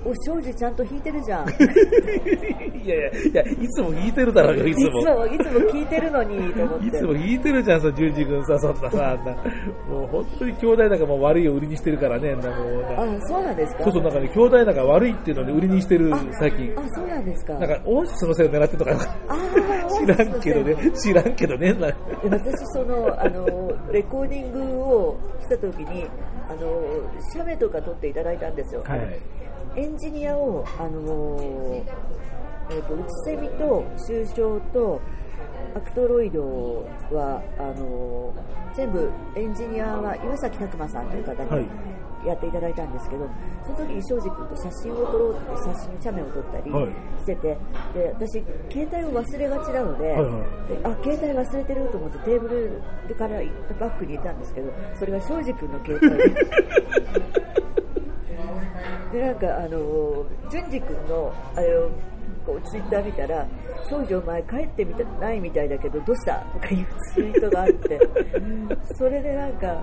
[0.06, 1.50] お庄司ちゃんと弾いてるじゃん。
[1.50, 1.54] い
[2.86, 6.86] いやいやいやいつも弾いてるだろうよいつつももいつも聞いてるのにと思って。
[6.88, 9.32] いつも弾いてるじゃん、さ、淳二君さ、そんなさ、あんな、
[9.90, 13.02] もう本当に兄弟仲も悪いを売りにしてるからね、なんかもうな。
[13.02, 13.84] あそうなんですか？
[13.86, 16.74] そうそう、なんかね、兄弟仲悪いっていうのに売りにしてる、最近。
[16.78, 17.54] あそうなんですか。
[17.54, 18.92] なんか、オアシスのせいを狙ってとか、
[19.30, 19.38] あ
[20.02, 21.88] 知らんけどね、知らんけどね、な
[22.24, 26.08] 私そのあのレコーディングをした時に
[26.50, 26.82] あの
[27.34, 29.20] 写メとか撮っていただいたんですよ、はい。
[29.76, 31.84] エンジニアをあの、
[32.70, 35.02] えー、と内セミと抽象と
[35.76, 38.34] アクトロイドはあの
[38.76, 41.70] 全部エンジニアは岩崎拓磨さんという方はいに
[42.26, 43.28] やっていただいたんですけど、
[43.66, 46.88] その時に庄司君と写真を撮ろうって写真写メを撮ったりはい。
[47.20, 47.58] してて、
[47.94, 50.70] で私携帯を忘れがちなので,、はいはい。
[50.70, 52.48] であ携帯忘れてると思ってテーブ
[53.08, 53.40] ルから
[53.80, 56.34] バッグに入れたんですけどそれが庄司君の携帯。
[59.14, 61.90] ででなんかあの淳二君のあれを
[62.46, 63.46] こうツイッター見たら
[63.90, 68.00] 「少女お前帰ってみたないみたいだけどどうした?」とかいうツイートがあって。
[68.96, 69.82] それでなんか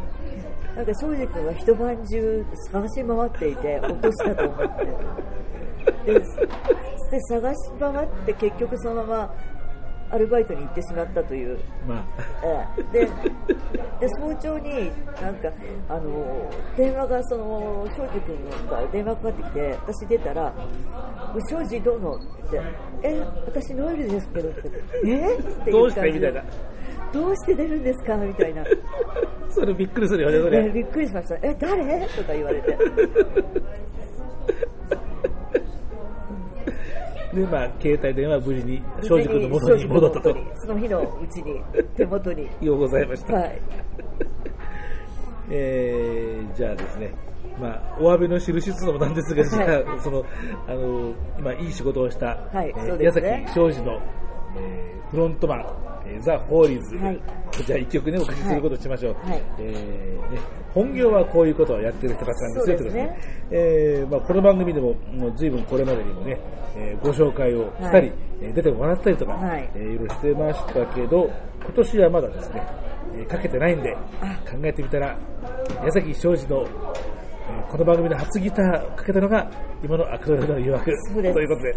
[0.76, 6.12] なんか庄司君は一晩中探し回っていて落としたと思って。
[6.12, 6.20] で
[7.10, 9.34] で探し回って結局そのまま
[10.12, 11.58] アルバイトに行ってしまったという。
[11.86, 12.04] まあ、
[12.44, 12.82] ええ。
[12.92, 13.04] で
[14.00, 15.48] で早朝になんか
[15.88, 20.52] あの電話がその庄司君から電話かかってきて私出たら
[21.50, 22.18] 「庄司どうの?」っ
[22.50, 22.60] て
[23.02, 24.70] 「え私ノエルですけど」って
[25.06, 25.36] 「え？
[25.36, 26.44] ってどいうう感じでしてみたいな。
[27.12, 28.16] どうして出るんですか？
[28.16, 28.64] みたいな、
[29.50, 30.70] それびっくりするよね、そね、れ。
[30.70, 32.76] びっくりしました「え誰?」とか言われて。
[37.34, 40.36] で、まあ、携帯電話は無事に、庄司君の元に戻ったと。
[40.56, 41.62] その日のうちに
[41.96, 42.48] 手元に。
[42.60, 43.34] ようございました。
[43.34, 43.60] はい。
[45.48, 47.12] えー、じゃあですね、
[47.60, 50.24] まあ、お詫びの印つのもなんですが、じゃあ、その、
[50.66, 53.04] あの、今、いい仕事をした、はいえーね。
[53.04, 54.00] 矢崎庄司の、
[54.56, 55.66] えーフロントマン、
[56.10, 57.20] えーザ・ホーリーズ、はい。
[57.66, 59.14] じゃあ一曲ね、お聞きすることにしましょう。
[59.28, 59.42] はい。
[59.58, 60.38] えーね、
[60.74, 62.94] 本業はこういうことをやってる人たちなんですよ、そうですね。
[62.94, 63.60] ということで
[64.00, 66.38] えーまあ、この番組でも、もう随分これまでにもね、
[66.76, 68.16] えーご紹介をしたり、はい。
[68.42, 69.70] えー出てもらったりとか、はい。
[69.74, 71.30] えーいろいろしてましたけど、
[71.62, 72.62] 今年はまだですね、
[73.14, 73.98] えーかけてないんで、考
[74.62, 75.16] えてみたら、
[75.84, 79.48] 矢崎庄司の、えーこの番組の初ギターをかけたのが、
[79.84, 80.90] 今のアクロルドの誘惑。
[81.14, 81.74] ということで、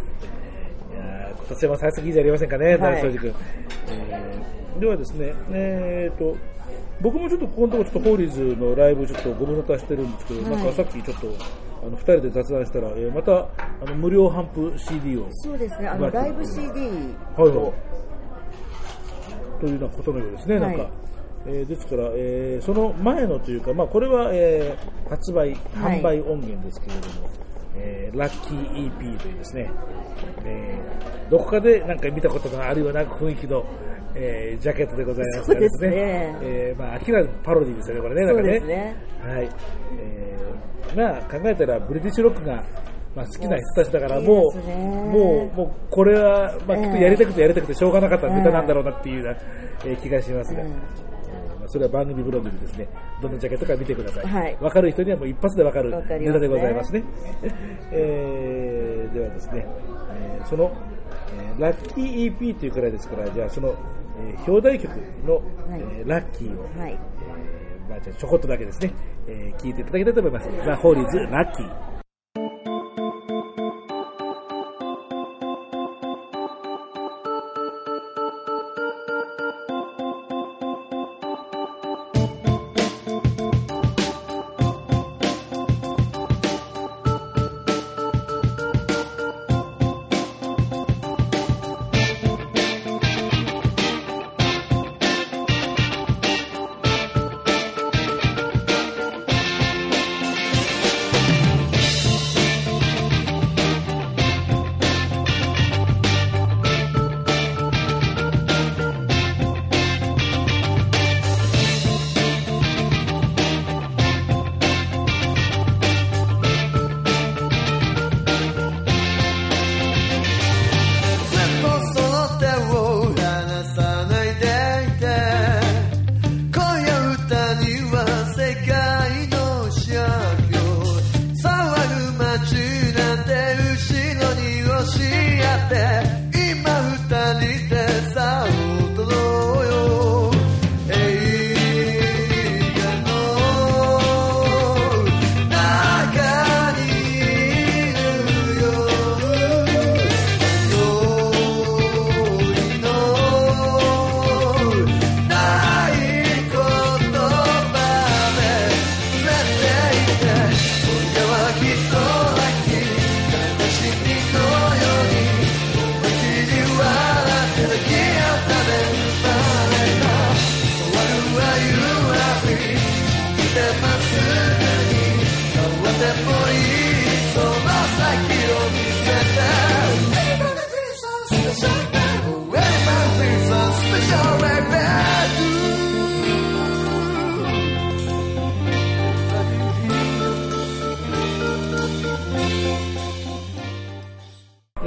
[1.37, 3.01] 今年も最速いいじゃありませんかね、はい。
[3.01, 3.33] 庄司君。
[3.89, 6.35] えーではですね、えーと、
[6.99, 10.51] 僕もちょっとここのところちょっとホーリーズのライブちょっとご無沙汰してるんですけど、はい。
[10.51, 11.27] なんかさっきちょっと
[11.83, 13.47] あの2人で雑談したら、えーまたあ
[13.85, 15.27] の無料頒布 CD を。
[15.31, 17.73] そうですねあのライブ CD はいを、はい。
[19.61, 20.81] というようなことのようですね、なんか。
[20.81, 20.91] はい
[21.45, 25.99] えーですから、えーその前のというか、まあ、これは、えー発売、はい。
[25.99, 27.29] 販売音源ですけれども、
[27.75, 29.71] えーラッキー EP というですね、
[30.45, 33.65] えーどこかでなんか見たことがあるような雰囲気の、
[34.13, 36.38] えージャケットでございますがですね。
[36.41, 38.59] えーまあ、明らかにパロディですよね、これね、なんそかね。
[38.59, 38.95] ね。
[39.21, 39.49] はい。
[39.97, 42.63] えーまあ、考えたら、ブリティッシュロックが、
[43.15, 49.39] まあ、好きな人たちだから、もう、もう、もう、これは、まあ、きっとやりたくてやりたくてしょうがなかったええネタなんだろうなっていうような、
[49.86, 50.73] えー気がしますが、うん
[51.73, 52.88] それは番組ブログにですね、
[53.19, 54.25] どんなジャケットか見てください。
[54.27, 57.03] はいわかる人にはもう一発でわかるネタでございますね。
[57.91, 59.65] えーではですね、
[60.13, 60.71] えーその、
[61.36, 63.73] えーラッキー EP というくらいですから、じゃあその、
[64.19, 64.91] えー表題曲
[65.25, 65.43] の、はい
[65.97, 68.91] えーラッキーを、はいえーまあ、じゃあちょこっとだけですね、
[69.27, 70.49] えー聞いていただきたいと思います。
[70.63, 71.71] ザ・ホーリーズ・ラッキー。「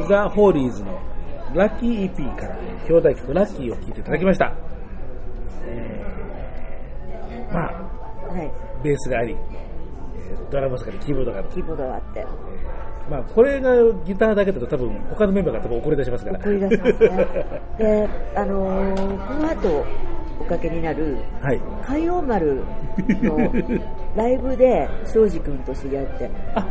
[0.08, 0.98] ザ・ホーリーズの
[1.54, 4.52] ラッキー EP から表題曲ラッキーを聴いていただきました。
[5.66, 7.72] えーまあ、
[8.32, 8.50] はい。
[8.82, 11.48] ベースがあり、えードラムスがあり、キーボードがある。
[11.54, 12.26] キーボードがあって。
[13.10, 13.70] まあ、これが
[14.04, 16.38] ギターだけだと多分他のメンバーが多分怒り出しますから。
[16.40, 17.26] 送り出しますね。
[17.78, 19.84] で、あのーこの後、
[20.40, 21.60] おかけになる、はい。
[21.86, 22.64] 海王丸
[23.22, 23.36] の
[24.16, 26.66] ライブで庄司君と知り合って、あ、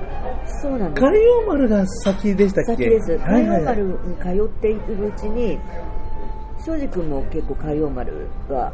[0.62, 1.06] そうなんです。
[1.06, 2.84] 海洋丸が先でしたっけ？
[2.86, 3.18] 先です。
[3.20, 5.60] はいはいはい海王丸に通っているうちに、
[6.66, 8.74] 庄司君も結構海王丸が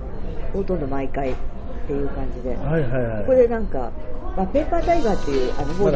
[0.53, 1.35] ほとんど毎回っ
[1.87, 3.25] ていう感じで、こはいはいはい。
[3.25, 3.91] こでなんか、
[4.37, 5.91] まあ、ペーパータイガーっていうあのホー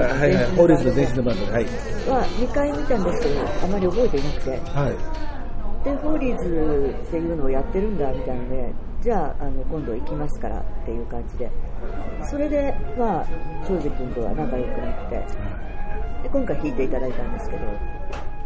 [0.67, 1.63] リーズの前身のバンドで、はい。
[1.63, 5.85] は2回見たんですけど、あまり覚えていなくて、はい。
[5.85, 11.49] で、ホーリーズっていうのをやってるんだみたいなので、じゃあ、あの今度行きますからっていう感じで、
[12.23, 13.25] それで、まあ、
[13.67, 15.15] 庄司君とは仲良くなって、
[16.23, 17.61] で今回弾いていただいたんですけど、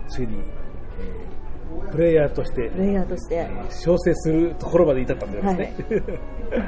[0.10, 0.36] ついに、
[0.99, 1.30] えー
[1.91, 5.73] プレイヤーとしてプ、レイヤーとして、えー調整するところまで至ったんですね。
[5.89, 5.93] い。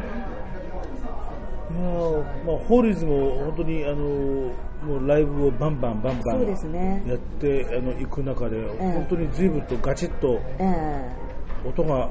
[1.73, 11.67] やーまあ、ホーリーズも本当にあのもうライブをバンバンバンバそうですンね、やってあの行く中で、え本当に随分とガチッとええ。
[11.67, 12.09] 音が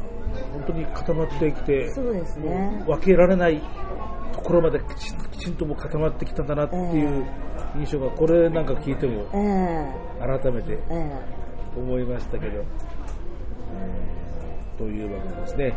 [0.53, 3.61] 本当に固まってきて、そうですね、分けられない
[4.43, 7.25] ところまできちんきちんともう固まってきたんだなっていう
[7.77, 9.39] 印象が、これなんか聞いてもえ
[10.23, 11.21] え改めてええ
[11.77, 15.77] 思いましたけど、えーというわけでですね、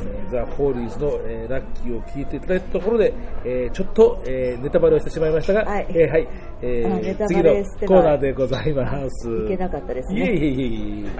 [0.00, 3.12] えーザ・ホーリーズの、えーラッキーを聞いていただいたところで、
[3.44, 5.86] えーちょっと、えーネタバレをしてしまいましたが、はい。
[5.90, 6.28] えーはい。
[6.62, 7.50] え次の
[7.86, 9.28] コーナーでございます。
[9.44, 10.20] いけなかったですね。
[10.20, 11.10] いえいえいえいえ。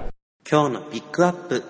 [0.49, 1.61] 今日のピックアップ。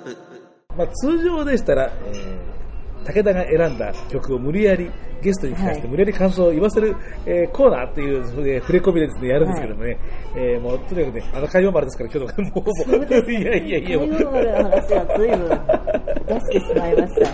[0.78, 2.61] まあ、通常でしたら、えー
[3.06, 10.00] 武田が選んだ曲を無理やりゲストに聞かせて、はい無理やり感想を言わせる、えーコーナーっていう、それで触れ込みでですね、やるんですけどもね、
[10.36, 15.50] えーもうとにかくね、あの海洋丸ですから、今日の、もう、もう、いやいやいや、もう海王丸の話は随分
[16.26, 17.32] 出してしまいました。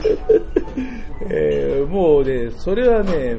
[1.30, 3.38] えーもうね、それはね、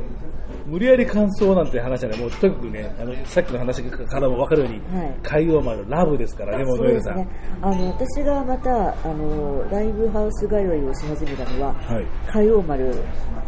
[0.69, 7.29] 無理やり感想なんて話はね、もうとにかくね、あのさっきの話からも分かるように、はい海洋丸ラブですからね、もうさん。
[7.63, 12.07] あの、私がまた、あの、ライブハウス通いをし始めたのは、はい。
[12.31, 12.95] 海王丸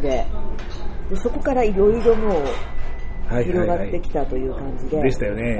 [0.00, 0.26] で、
[1.10, 2.42] でそこからいろいろもう
[3.28, 3.88] はいはい広がはい。
[3.88, 5.02] ってきたという感じで。
[5.02, 5.58] でしたよね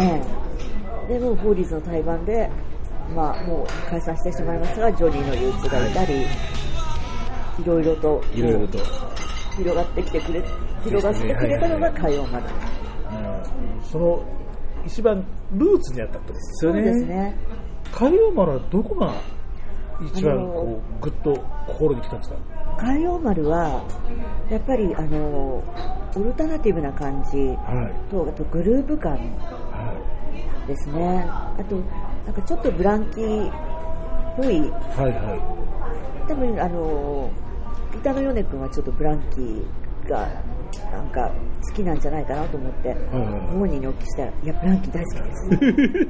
[1.09, 2.49] ええで、もうホーリーズの対バンで、
[3.15, 6.27] まあ、もう解散してしまいましたが、ジョニーの憂鬱がいたり、い
[7.67, 8.79] ろいろと、いろいろと。
[9.63, 10.43] 広がってきてくれ、
[10.85, 12.45] 広がってくれたのが海王丸。
[12.45, 12.51] うん
[13.83, 14.23] その、
[14.87, 16.83] 一番ルーツにあったことですそうよね。
[16.83, 17.37] ですね。
[17.93, 19.13] 海洋丸はどこが
[20.15, 21.37] 一番こう、ぐっと
[21.67, 22.37] 心に来たんですか？
[22.79, 23.83] 海王丸は、
[24.49, 25.63] やっぱり、あの、
[26.17, 27.55] オルタナティブな感じは
[28.09, 28.11] い。
[28.11, 29.95] と、あとグルーヴ感は
[30.67, 31.27] ですね。
[31.29, 31.77] あと、
[32.27, 33.53] なんかちょっとブランキーっ
[34.37, 34.61] ぽい、い。
[34.61, 34.71] はい
[35.13, 37.29] は多分あの、
[38.13, 40.29] のヨネ君はちょっとブランキーが、
[40.93, 41.31] なんか
[41.69, 42.91] 好きなんじゃないかなと思って、い。
[42.91, 46.09] はいはい本人にお聞きしたら、いや、ブランキー大好きで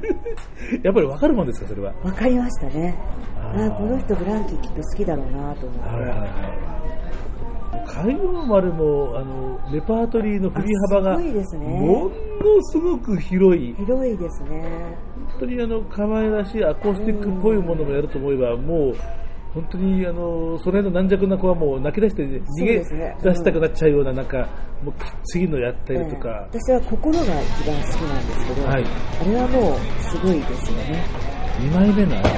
[0.69, 0.79] す。
[0.83, 1.93] やっぱり分かるもんですか、それは。
[2.03, 2.95] わかりましたね。
[3.37, 5.89] あーああ、この人ブランキーきっと好きだろうなと思って。
[5.89, 6.29] はいはいはい。
[7.85, 13.75] 海洋丸も、あの、レパートリーの振り幅が、あすごいですねものすごく広い。
[13.75, 14.97] 広いですね。
[15.31, 18.95] 本当にあの、可愛らしいアコースティックっぽいものもやると思えば、もう、
[19.53, 24.37] 本当にあの、その辺の軟弱な子はもう泣き出して逃げ出したくなっちゃうような、なんか、
[24.81, 24.93] もう
[25.25, 28.85] 次のやったりとか、ええ私は心が一番好きなんですけど、はい。
[29.21, 31.03] あれはもうすごいですよね。
[31.59, 32.31] 2枚目のアルバ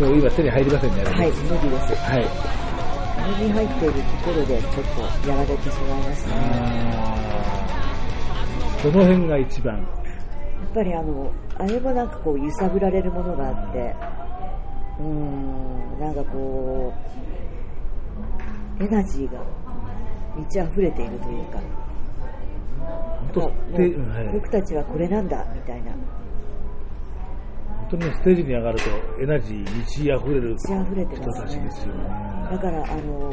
[0.00, 1.94] ムもう今手に入りませんね、はい、無理です。
[1.94, 2.26] はい。
[3.38, 4.72] 目に入っているところでちょっ
[5.22, 6.34] とやられてしまいましたね。
[8.82, 9.78] どの辺が一番？
[9.78, 9.86] やっ
[10.74, 13.94] ぱりあの、あれもなんかこう揺さぶられるものがあって、
[14.98, 16.92] うーん、なんかこ
[18.78, 19.40] う、エナジーが
[20.36, 21.60] 満ち溢れているというか、
[24.32, 25.92] 僕たちはこれなんだ、みたいな。
[27.90, 28.84] 本当にステージに上がると
[29.22, 30.68] エナジー満ち溢れる人
[31.32, 32.04] たちですよね。
[32.50, 33.30] だから、あの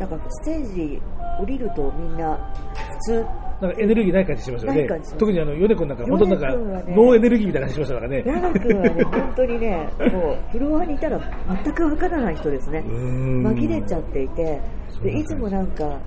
[0.00, 1.02] なんかステージ
[1.38, 2.36] 降りるとみんな
[2.74, 3.26] 普通、
[3.60, 4.88] なんかエネルギーない感じしますよね。
[5.18, 8.22] 特にあの、ヨネ君なんか本当なんか、ねノーエネルギーみたいな感じしましたからね。
[8.22, 11.20] ラナ君はね、本当にね、 もうフロアにいたら
[11.62, 12.82] 全くわからない人ですね。
[12.88, 14.60] 紛れちゃっていて、
[15.02, 15.98] でいつもなんか、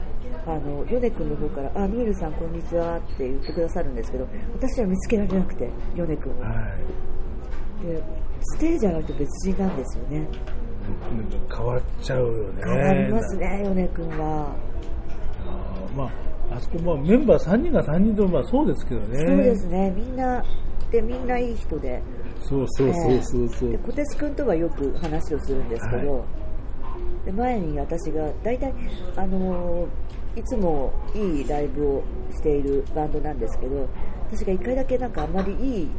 [0.46, 4.28] あのヨネ君の方から「あミールさんこんにちは」って言ってくださるんですけど
[4.60, 6.50] 私は見つけられなくてヨネ君をは
[7.82, 7.88] い。
[7.88, 8.04] で
[8.42, 10.28] ステージ上がると別人なんですよね
[11.56, 12.62] 変わっちゃうよね。
[12.64, 14.56] 変わりますねヨネ君は、
[15.46, 19.18] あーまあ、あそこ、まあ、メンバー3人が3人ともまあそうですけどね。
[19.26, 20.44] そうですねみんな
[20.92, 22.02] でみんないい人で
[22.42, 23.72] そうそうそうそうそう。
[23.72, 26.26] で小鉄君とはよく話をするんですけど、は
[27.26, 28.74] で前に私が大体、
[29.16, 29.88] あのー
[30.36, 33.88] いつもいいライブをしているバンドなんですけど
[34.32, 35.90] 私が1回だけなんかあんまりいい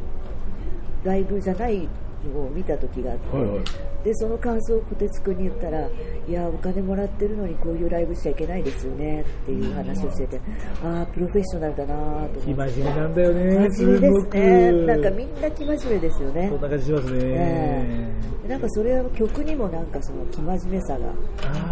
[1.03, 1.87] ライブじゃないの
[2.29, 3.59] を見た時があって、はいはい。
[4.03, 5.87] でその感想を小鉄君に言ったら
[6.27, 10.39] いやお金もらってるのにこういうライブしちゃいけないですよねっていう話をしてて、
[10.83, 11.95] ああプロフェッショナルだな
[12.29, 12.71] と生思って。
[12.71, 13.69] 真面目なんだよね。
[13.69, 14.71] 真面目ですね。
[14.85, 16.49] なんかみんな生真面目ですよね。
[16.49, 17.19] そんな感じしますね。
[17.21, 18.11] え
[18.45, 18.47] え。
[18.47, 21.07] なんかそれは曲にもなんかその生真面目さが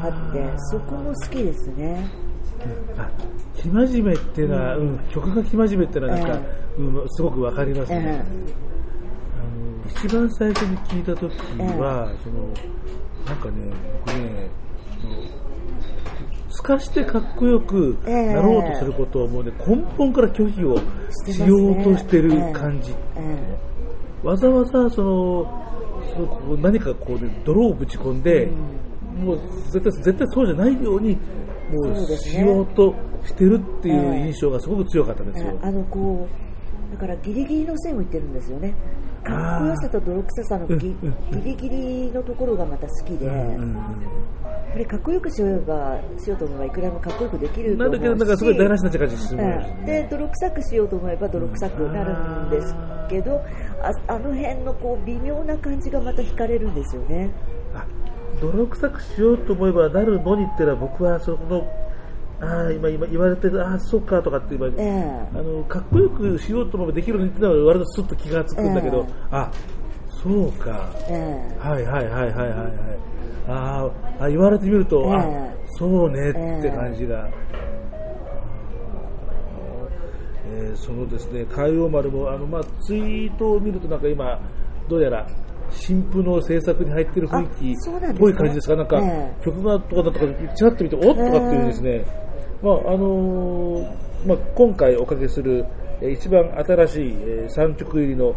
[0.04, 2.10] あってそこも好きですね。
[2.98, 3.10] あ
[3.56, 6.40] 生真面目っていうのは、うん曲が生真面目っていうのはなんか、
[6.78, 8.24] うん、すごくわかりますね、えあの
[9.90, 11.36] 一番最初に聞いた時
[11.78, 12.48] は、その
[13.26, 13.74] なんかね
[14.06, 14.50] 僕ね
[16.50, 20.78] 透かしてかっこよくなろうとすることをもうね根本から拒否を
[21.32, 23.58] しようとしてる感じ、え
[24.24, 25.64] わざわざその
[26.16, 28.50] そう何かこう、ね、泥をぶち込んで、
[29.18, 29.40] もう
[29.72, 31.16] 絶対絶対そうじゃないように
[31.72, 32.94] もそうしようと
[33.26, 35.60] してるっていう印象がすごく強かったんですよ。
[35.62, 36.43] あのこう
[36.94, 38.76] だからギリギリの線を言ってるんですよね。
[39.24, 40.96] かっこよさと泥臭さのギ
[41.44, 43.78] リギリのところがまた好きで、うんうん
[44.74, 48.00] これかっこよくしようばしようと思えばいくらでもかっこよくできると思うし。
[48.00, 49.86] なんだけど、なんかすごい台無しにな感じするうん。
[49.86, 52.76] で泥臭くしようと思えば泥臭くなるんです
[53.08, 53.44] けど
[53.84, 57.30] ああの辺のこう微妙な感じがまた惹かれるんですよね。
[57.76, 57.86] あ
[58.42, 61.68] 泥臭くしようと思えばなるのにってのは僕はその
[62.44, 65.28] ああ今今言われてるああそうかとかって今、ええ。
[65.34, 69.14] あのかっこよくしようと思えばできるのにってのは割とスッと気がつくんだけど、ええ。
[69.32, 69.52] あ
[70.10, 70.90] そうか。
[71.10, 71.68] ええ。
[71.68, 72.74] はいはいはいはいはいはい。
[73.48, 75.28] あーあ言われてみると、あえ。
[75.28, 77.28] えそうねって感じが、
[80.46, 81.46] えーそのですね。
[81.46, 84.40] 海洋丸もあの、まあ、ツイートを見るとなんか今
[84.90, 85.28] どうやら
[85.72, 88.76] 新婦の制作に入ってる雰囲気っぽい感じですか？
[88.76, 89.46] なんか、ええ。
[89.46, 90.20] 曲がとかだとか
[90.56, 92.06] ちらっと見ておっとかっていうですね、
[92.64, 95.66] まああのーまあ、今回おかけする
[96.02, 98.36] えー一番新しい、え3曲入りの、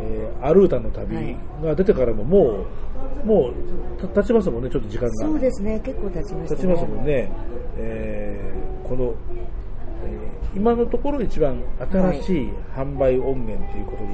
[0.00, 2.64] えーアルータの旅が出てからもも
[3.24, 5.10] う、もうた経ちますもんね、ちょっと時間が。
[5.26, 7.30] そうですね結構経ちましたね経ちますもんね。
[7.78, 9.14] えーこの、
[10.04, 14.10] えー今のところ一番新しい販売音源ということに、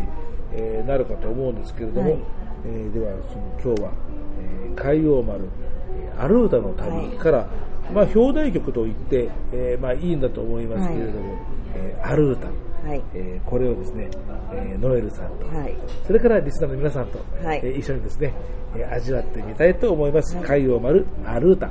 [0.55, 2.21] えーなるかと思うんですけれども、はい
[2.67, 3.93] えーではその今日は、
[4.41, 5.45] えー海洋丸、
[6.15, 7.47] えーアルータの旅から、
[7.93, 11.35] まあ、表題曲と言って、えーまあ、いいんだと思いますけれども、
[11.77, 12.49] えーアルータ、
[12.89, 13.03] はい。
[13.15, 14.09] えーこれをですね、
[14.53, 15.75] えーノエルさんと、はい。
[16.07, 17.61] それからリスナーの皆さんと、はい。
[17.63, 18.33] えー一緒にですね、
[18.77, 20.37] えー味わってみたいと思います。
[20.41, 21.71] 海洋丸アルータ。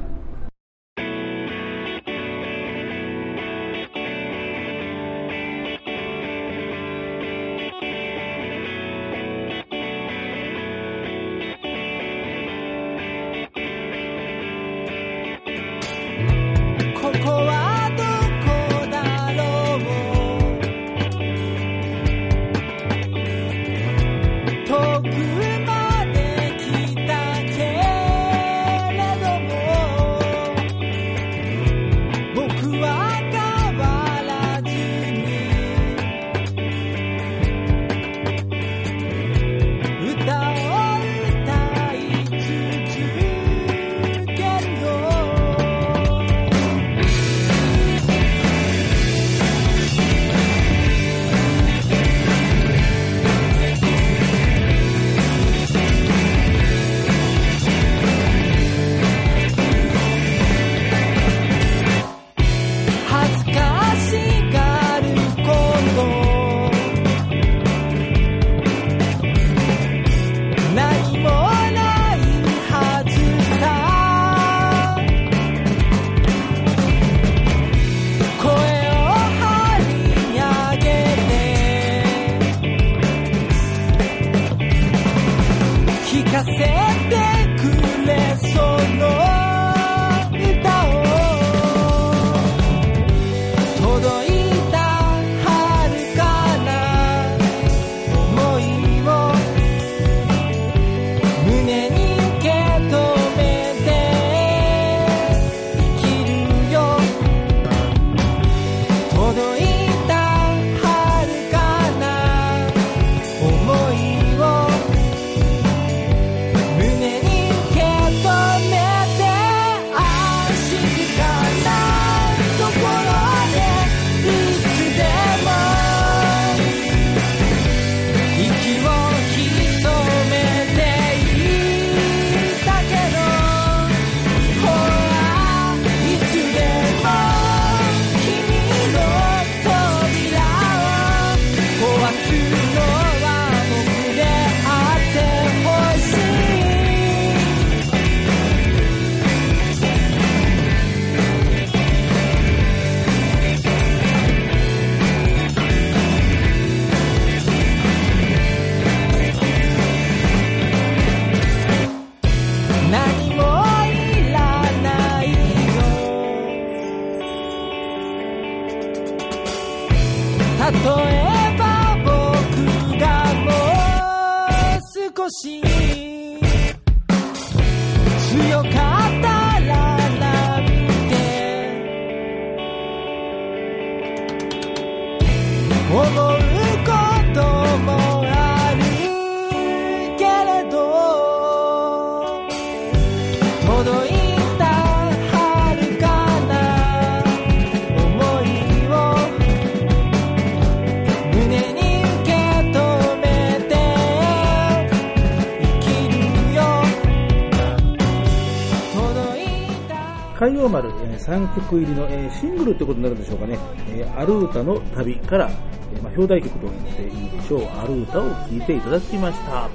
[211.21, 213.57] 3曲入りの、えーシングルってことになるんでしょうかね。
[213.89, 215.49] えーアルータの旅から、
[215.93, 217.63] えーまあ、表題曲と言っていいでしょう。
[217.77, 219.69] アルータを聴いていただきました。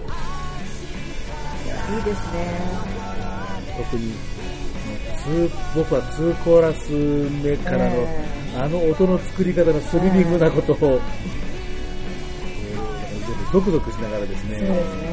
[1.94, 2.58] いいですね。
[3.76, 4.12] 特に、
[5.76, 6.92] 僕は2コーラス
[7.44, 8.24] 目からの、え
[8.58, 11.00] あの音の作り方のスリリングなことを、えー
[13.52, 15.05] ゾクゾクしながらですね。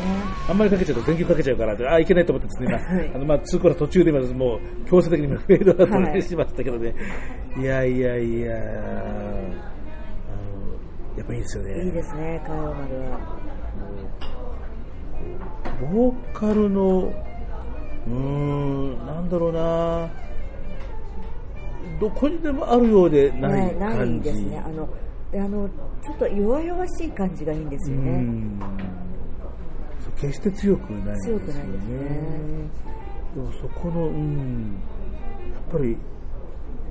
[0.50, 6.94] あんまりかけちゃうと全曲かけちゃうから、あ、いけないと思ってですね、今、はいあの、まあ、2コー途中で今、もう強制的にフェードアウトはいしましたけどね、
[7.58, 8.62] い、やいやいや、あの、
[11.18, 11.86] やっぱいいですよね。
[11.86, 12.76] いいですね、海洋丸
[13.12, 13.44] は。
[15.94, 17.14] ボーカルの、
[18.08, 20.10] うーん、なんだろうな、
[22.02, 24.30] どこにでもあるようでないねない感じ。
[24.30, 24.58] ですね。
[24.66, 24.90] あの、
[25.32, 25.70] であの、
[26.04, 28.26] ちょっと弱々しい感じがいいんですようね。
[30.20, 31.46] 決して強くないんですよね。
[31.46, 32.84] 強くないですね。
[33.36, 34.82] でもそこの、うん、
[35.54, 35.98] やっぱり、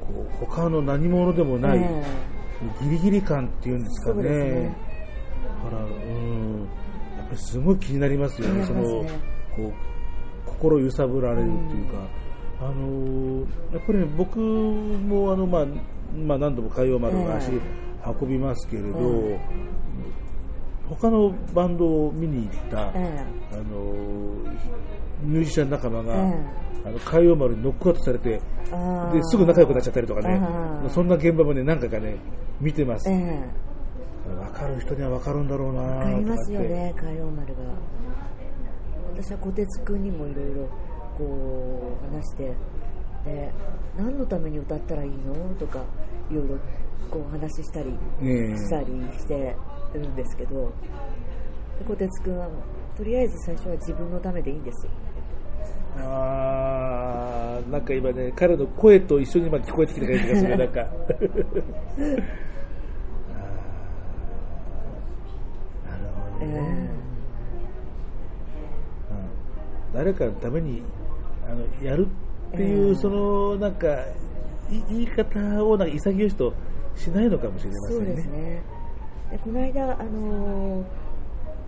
[0.01, 2.03] こう、他の何者でもない、え
[2.83, 4.23] ギリギリ感っていうんですかね。
[4.23, 4.77] ね
[5.65, 6.69] だから、うん、
[7.19, 8.65] やっぱりすごい気になりますよね。
[8.65, 8.83] その
[9.57, 9.73] こう、
[10.47, 11.99] 心揺さぶられるっていうか、
[12.61, 15.67] あのーやっぱりね僕もあの、まあ、
[16.15, 17.51] まあ何度も海洋丸を足
[18.21, 19.41] 運びますけれど、え
[20.89, 24.53] 他のバンドを見に行った、えあのー
[25.23, 26.47] ミュージシャン仲間が、え
[26.85, 28.41] あの海洋丸にノックアウトされてで
[29.23, 30.41] すぐ仲良くなっちゃったりとかね。
[30.91, 32.17] そんな現場もね何回かね
[32.61, 37.61] 見てます、え分えかる人には分かるんだろうなわかりますよね、海洋丸が。
[39.15, 40.69] 私は小鉄くんにもいろいろ
[41.17, 42.53] こう話して、
[43.25, 43.53] で
[43.97, 45.55] 何のために歌ったらいいの？
[45.61, 45.85] とか
[46.31, 46.57] いろいろ
[47.11, 47.91] こう話したり
[48.57, 48.87] したり
[49.19, 49.55] して
[49.99, 50.73] るんですけど、
[51.79, 52.49] で小鉄くんは
[52.97, 54.87] とりあえず最初は自分のためでいいんです。
[55.99, 67.03] あーなんか今ね彼の声と一緒に今聞こえてきた感じがするなんか あーなるほどえね、うん
[69.95, 70.83] 誰かのために
[71.47, 72.07] あのやる
[72.55, 73.87] っていう、ええそのなんか
[74.71, 76.55] い言い方をなんか潔しと
[76.97, 78.15] しないのかもしれませそうんね。
[78.15, 78.63] ですね。
[79.33, 80.85] でこの間、あのー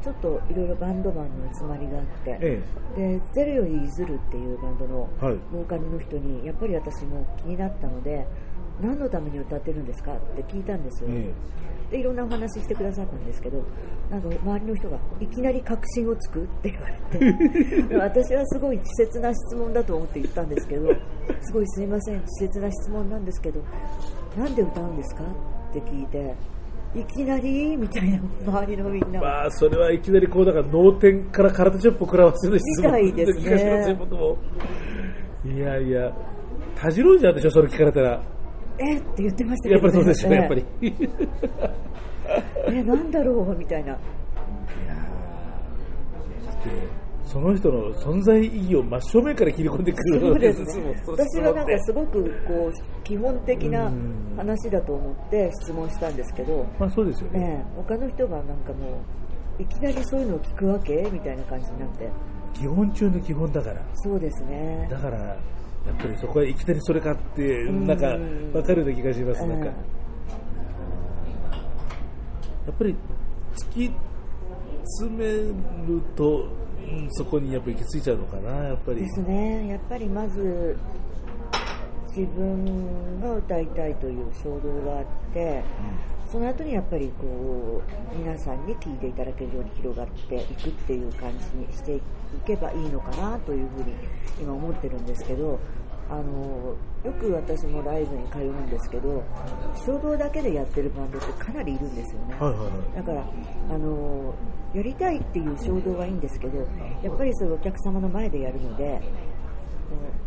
[0.05, 2.63] ちょっといろいろバンドマンの集まりがあって、え
[2.95, 5.39] でゼロより譲るっていうバンドのはい。
[5.51, 8.27] ボーカルの人にやっぱり私も気になったので
[8.83, 11.33] 何のために歌ってるんですかって聞いたんですよ、え
[11.91, 13.63] でいろんなお話してくださったんですけど
[14.11, 20.89] なんか周りの人がいきなり確信をつくって言われてで 私はすごい稚拙な質問だと思って言ったんですけど
[21.41, 23.61] すごいすいません稚拙な質問なんですけど
[24.37, 25.23] なんで歌うんですか
[25.71, 26.35] って聞いて
[26.95, 27.77] いきなり？
[27.77, 29.21] みたいな周りのみんな。
[29.21, 33.99] まあ、それはいきなりこう、だから脳天から空手チョップを食らわせる質問みたいですね。
[35.45, 36.13] いやいや、
[36.77, 38.23] たじろんじゃうでしょ、それ聞かれたら。
[38.79, 38.97] え？
[38.97, 40.65] って言ってましたけど、やっぱりそうですよね、やっぱり。
[42.69, 43.93] えなんだろうみたいな。
[43.93, 44.01] で
[47.25, 51.03] その人の存在意義を真正面から切り込んでくるそうですね。
[51.07, 54.25] 私はなんかすごごくこう基本的なうん。
[54.37, 57.39] 話だと思って質問したんですけど、まあそうですよね。
[57.39, 59.01] ねえ、他の人がなんかも
[59.59, 62.09] ういきなりそういうのを聞くわけみたいな感じになって。
[62.53, 63.81] 基本中の基本だから。
[63.95, 64.89] そうですね。
[64.91, 67.87] だから、やっぱりそこはいきなりそれかって、ん。
[67.87, 69.47] なんか、わかるような気がします。
[69.47, 69.75] なんか、うん
[72.67, 72.97] やっぱり、
[73.55, 73.91] 突き
[74.85, 75.55] 詰める
[76.17, 76.49] と、
[76.91, 79.01] うんそこにやっぱ行き着いちゃうのかな、やっぱり。
[79.01, 80.77] ですねやっぱりまず
[82.17, 85.65] 自分が歌いたいという衝動があって
[86.31, 87.83] その後にやっぱりこ
[88.15, 92.01] う皆さんに聴いていただけるように広がっていくっていう感じにしてい
[92.47, 93.95] けばいいのかなというふうに
[94.41, 95.59] 今思ってるんですけど
[96.09, 99.23] あのよく私もライブに通うんですけど
[99.87, 102.35] 衝動だけでやってるバンドってかなりいるんですよね。
[102.39, 102.97] はいはいはい。
[102.97, 103.25] だから
[103.71, 104.35] あの
[104.75, 106.59] やりたいっていう衝動はいいんですけど
[107.03, 109.01] やっぱりそれお客様の前でやるのでうん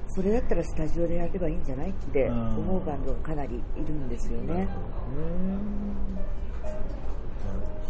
[0.10, 4.68] それだったらスタジオでやればいいんじゃないって思うバンドがかなりいるんですよね。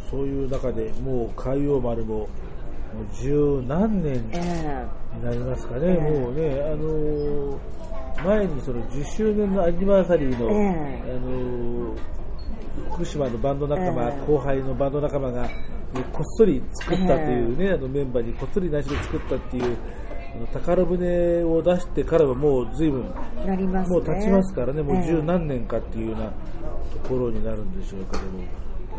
[0.09, 2.27] そういう中でもう海洋丸も
[3.21, 4.85] 十何年え
[5.17, 6.19] になりますかね、ええ。
[6.19, 7.57] もうね、あのー
[8.25, 10.53] 前にその10周年のアニバーサリーの、え
[11.05, 11.11] え。
[11.11, 12.16] あのー
[12.91, 14.25] 福島のバンド仲間、ええ。
[14.25, 15.49] 後輩のバンド仲間が、ね
[16.11, 19.77] こっそり作ったというね、あのメンバーにこっそり内緒で作ったっていう、
[20.53, 23.05] 宝船を出してからはもう随分、
[23.43, 23.95] えなりますね。
[23.97, 25.03] もう経ちますからね、もうええ。
[25.07, 26.33] 十何年かっていうようなと
[27.09, 28.43] ころになるんでしょうけども、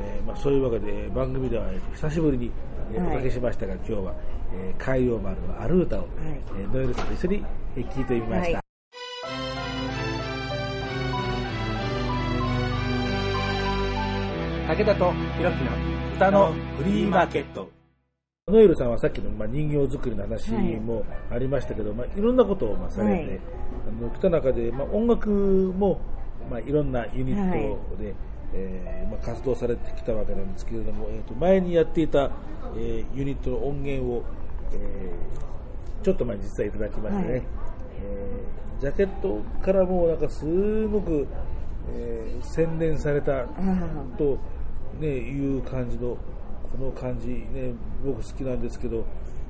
[0.01, 2.51] えーまあ、そういうわけで番組では、えー久しぶりに、
[2.97, 4.14] おかけしましたが、今日は、
[4.55, 6.09] えー海洋丸のある歌を、
[6.57, 7.45] えーノエルさんと一緒に
[7.76, 8.57] えー聞いてみました。
[8.59, 8.62] は
[9.55, 9.58] い
[14.69, 15.71] 武田とひろきの
[16.14, 17.71] 歌のフリーマーケット。
[18.49, 23.41] ノエルさんはさっきの、まあ、人形作りの話もありましたけど、いまあ、いろんなことを、まあ、されて、はい。
[23.89, 25.99] あの来た中で、まあ、音楽も、
[26.51, 28.14] まあ、いろんなユニットで、
[28.53, 32.31] えーまあ、活動されてきたわけなんですけれども、えー、と前にやっていた、
[32.77, 34.23] えーユニットの音源を、
[34.73, 37.43] えーちょっと前に実はいただきましてね、はい。
[38.03, 41.27] えージャケットからもうなんかすごく、
[41.95, 43.47] えー洗練されたあ
[44.19, 44.39] と、
[45.01, 46.16] ね、いう感じの、
[46.70, 47.72] この感じ、ね、
[48.05, 49.05] 僕好きなんですけど、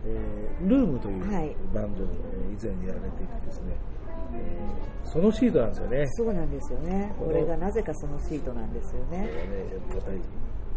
[0.05, 3.73] えールームというはいバンドを、えー以前にやられていてですね、
[4.35, 6.07] えーそのシートなんですよね。
[6.11, 7.13] そうなんですよね。
[7.19, 9.19] これがなぜかそのシートなんですよね。
[9.21, 9.27] ね、
[9.93, 10.19] やっぱり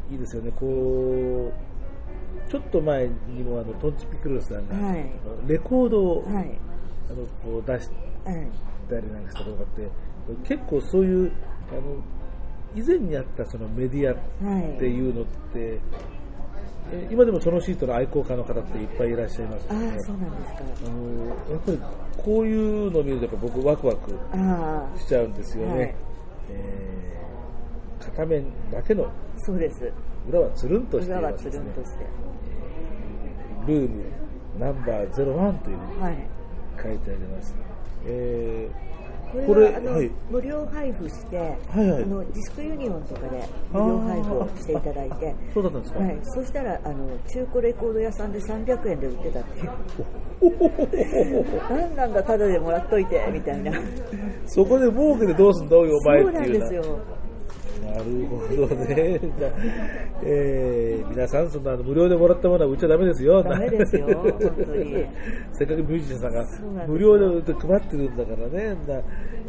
[0.10, 0.52] いいですよね。
[0.52, 5.06] こう、ちょっと前にもあのトンチピクルスさんが、はい
[5.48, 6.58] レコードを、はい。
[7.10, 7.90] あのこう出し
[8.26, 8.48] はい。
[8.90, 9.90] たりなんかしたことがあって、
[10.48, 11.32] 結構そういう、
[11.72, 11.82] あの、
[12.76, 14.14] 以前にあったそのメディア
[14.46, 14.76] はい。
[14.76, 15.80] っていうのって、
[16.92, 20.60] え今でもそのシートの愛好家の方っていっぱいいらっしゃいますよね。、そうなんですか。
[20.86, 21.80] あのやっぱり
[22.18, 24.12] こういうのを見るとやっぱ僕ワクワク
[25.00, 25.78] しちゃうんですよね。
[25.78, 25.96] はい
[26.50, 27.02] えー
[28.04, 29.08] 片面だけの
[29.38, 29.92] そうです。
[30.28, 32.06] 裏はつるんとしてい裏はますねつるんとして。
[33.68, 34.04] ルーム
[34.60, 35.14] ナンバー01
[35.60, 36.18] というふうにはい。
[36.82, 37.56] 書いてあります。
[38.06, 38.91] えこれ
[39.32, 40.12] これはあの、はい。
[40.30, 42.04] 無料配布して、はいはい。
[42.04, 49.70] あのディスクユニオンとかで無料配布をしていただいて、ーそうだったんですか、はい、そしたらあの中古レコード屋さんで300円で売ってたっていう。
[51.70, 53.72] 何なんだ、ただでもらっといてみたいな。
[54.48, 56.60] そこで儲けてどうすんだおいお前そうっていうな。
[56.60, 57.21] なんですよ。
[57.92, 59.20] なるほどね。
[59.40, 59.48] な
[60.24, 63.44] えー皆さん、そんな無料でもらったものは売っちゃダメですよ。
[63.44, 65.06] ダメですよ本当に
[65.54, 66.34] せっかくミュージシャンさん
[66.76, 68.76] が無料で売って配ってるんだからね。
[68.88, 69.02] な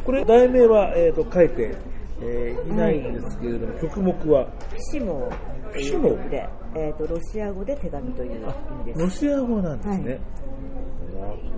[0.05, 1.74] これ、題名は、えー、と書いて、
[2.20, 5.28] えーいないんですけれども、曲目は、ピシモ
[5.72, 9.01] という曲で、えー、とロシア語で手紙という意味です。
[9.01, 10.20] ロシア語なんですね。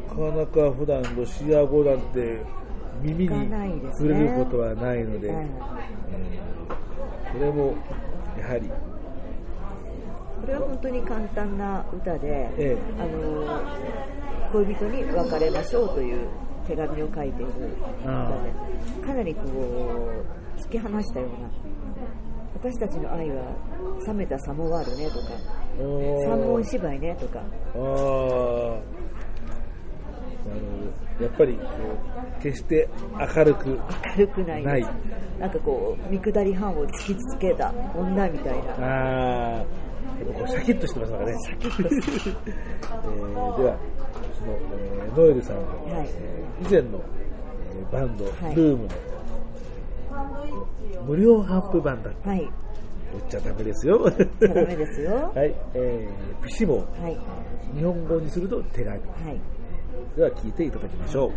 [0.09, 2.41] なかなか普段ロシア語なんて
[3.05, 5.47] 耳に聞かないですることはないので、はい。
[6.11, 6.55] えー
[7.35, 7.75] これも
[8.39, 12.79] やはり、これは本当に簡単な歌で、ええ。
[12.97, 13.61] あの
[14.53, 16.29] 恋人に別れましょうという
[16.65, 17.53] 手紙を書いている
[18.05, 18.31] 歌あ
[19.01, 21.51] で、かなりこう突き放したような、
[22.55, 23.43] 私たちの愛は
[24.07, 25.25] 冷めたサモワールねとか、
[25.77, 27.41] 三文芝居ねとか、
[30.47, 31.25] あーなるほど。
[31.25, 31.63] やっぱりこ
[32.39, 32.89] う決して
[33.37, 33.77] 明るく明
[34.19, 34.87] るくないない
[35.39, 38.73] なんかこう見下り班を突きつけた女みたいな。
[38.79, 39.85] あー
[40.21, 41.35] やっぱこうシャキッとしてますからね。
[41.45, 43.77] シャキッとする えーでは、
[44.39, 47.01] その、えーノエルさんの、はいえー以前の、
[47.73, 48.89] えーバンド、はいルームの、
[51.07, 52.31] 無料ハンプ版だった。
[52.31, 52.49] はい、売っ
[53.29, 54.09] ちゃダメですよ。
[54.41, 55.31] ダメですよ。
[55.35, 57.19] はい、えー、ピシモ、はい、
[57.77, 58.91] 日本語にすると手紙。
[58.91, 59.01] はい。
[60.16, 61.32] では聞いていただきましょう。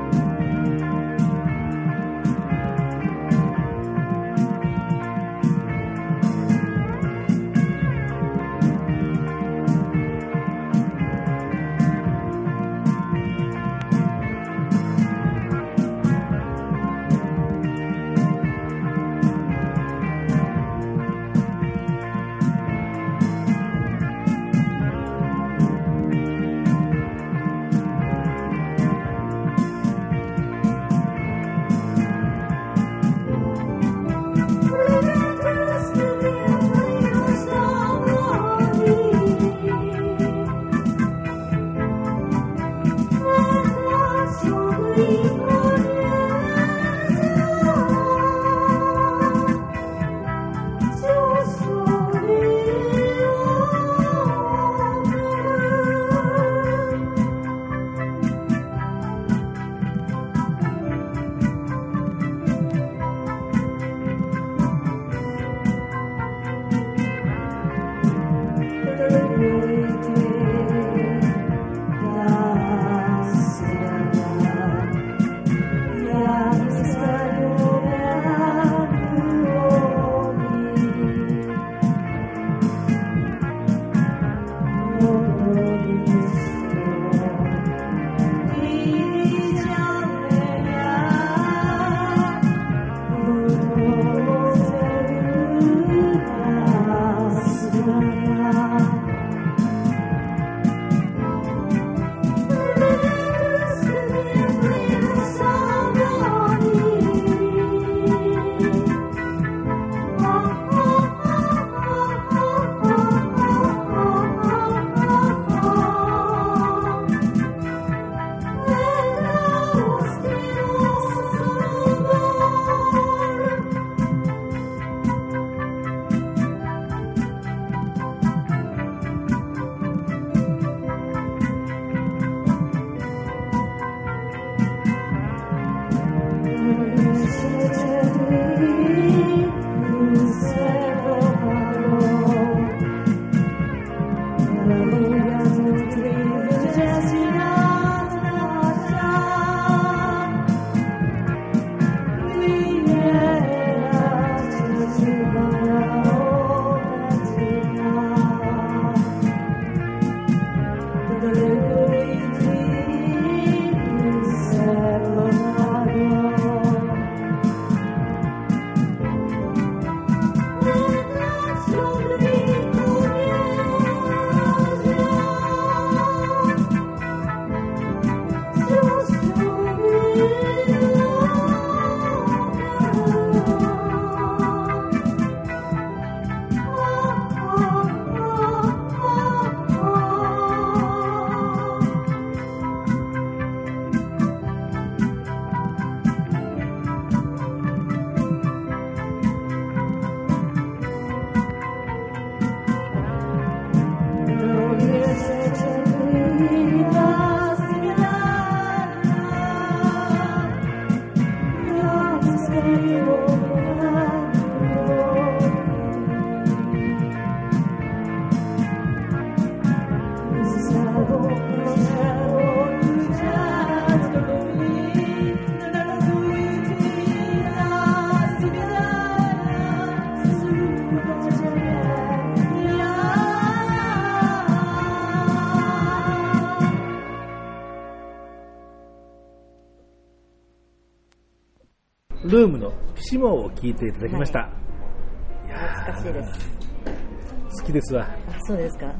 [243.23, 244.39] のピシモを聞いていただきました。
[244.39, 247.59] いやー懐かしいです。
[247.61, 248.03] 好きですわ。
[248.03, 248.91] あ、そうですか。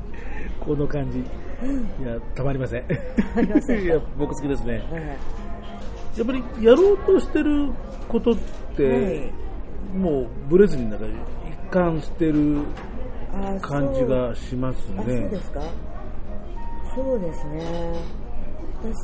[0.60, 1.20] この感じ。
[1.20, 1.24] い
[2.06, 2.84] や、たまりません。
[3.84, 4.74] いや、僕好きですね。
[4.92, 5.18] はい
[6.16, 7.72] やっぱりやろうとしてる
[8.08, 8.36] ことっ
[8.78, 9.32] て、はい
[9.98, 12.60] もうブレずになんか一貫してる
[13.34, 15.42] あ感じがしますそうあ、そうねで。
[15.44, 15.62] すか？
[16.96, 17.94] そうですね。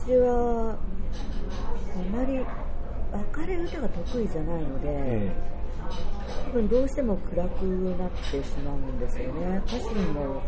[0.05, 0.78] 私は、
[1.95, 2.39] あまり
[3.38, 5.32] 明るい歌が得意じゃないので、え
[6.45, 9.62] 多分どうしても暗くなってしまうんですよね。
[9.66, 10.41] 歌詞にも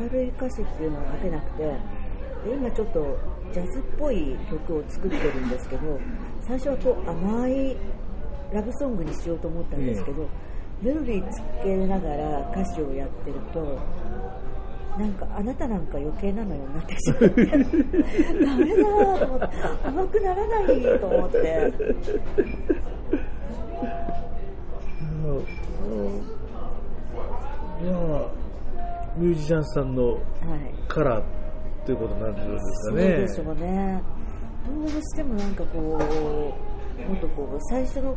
[0.00, 3.18] 明るい歌詞っていうのは書けなくて、で今ちょっと
[3.52, 6.00] ジャズっぽい曲を作ってるんですけど、
[6.40, 7.76] 最初はこう甘い
[8.52, 10.28] ラブソングにしようと思ったんですけど、
[10.80, 13.78] メロディーつけながら歌詞をやってると、
[14.98, 18.88] なんかあなたなんか余計なのよなってしまって、ダメだと
[19.24, 19.46] 思って、
[19.84, 21.38] 甘くならないと思って。
[27.82, 27.92] いや
[29.16, 30.20] ミュージシャンさんのはい
[30.88, 31.24] カラーっ
[31.84, 33.08] ていうことになるんですそうかね。
[33.16, 34.02] でしょうね。
[34.64, 35.82] どうしてもなんかこう、
[37.10, 38.16] もっとこう、最初の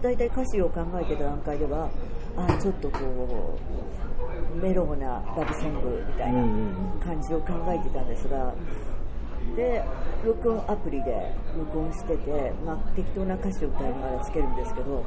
[0.00, 1.90] 大体歌詞を考えてた段階では、
[2.36, 4.05] あちょっとこう、
[4.60, 6.42] メローなラブソングみたいな
[7.04, 8.54] 感じを考えてたんですが、
[9.54, 9.82] で、
[10.24, 15.04] 録音アプリで録音してて、まあ、適当な歌詞を歌いながらつけるんですけど、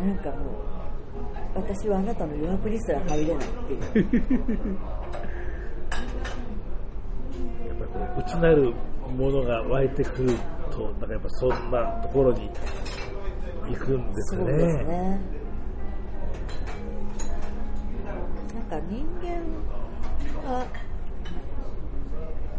[0.00, 0.38] なんかもう、
[1.54, 4.08] 私はあなたの余白にすら入れないっていう。
[7.68, 8.72] やっぱりこう内なる
[9.16, 10.34] ものが湧いてくる
[10.70, 12.50] と、なんかやっぱそんなところに
[13.68, 15.41] 行くんですかそうですね。
[18.72, 19.36] か人間
[20.48, 20.66] は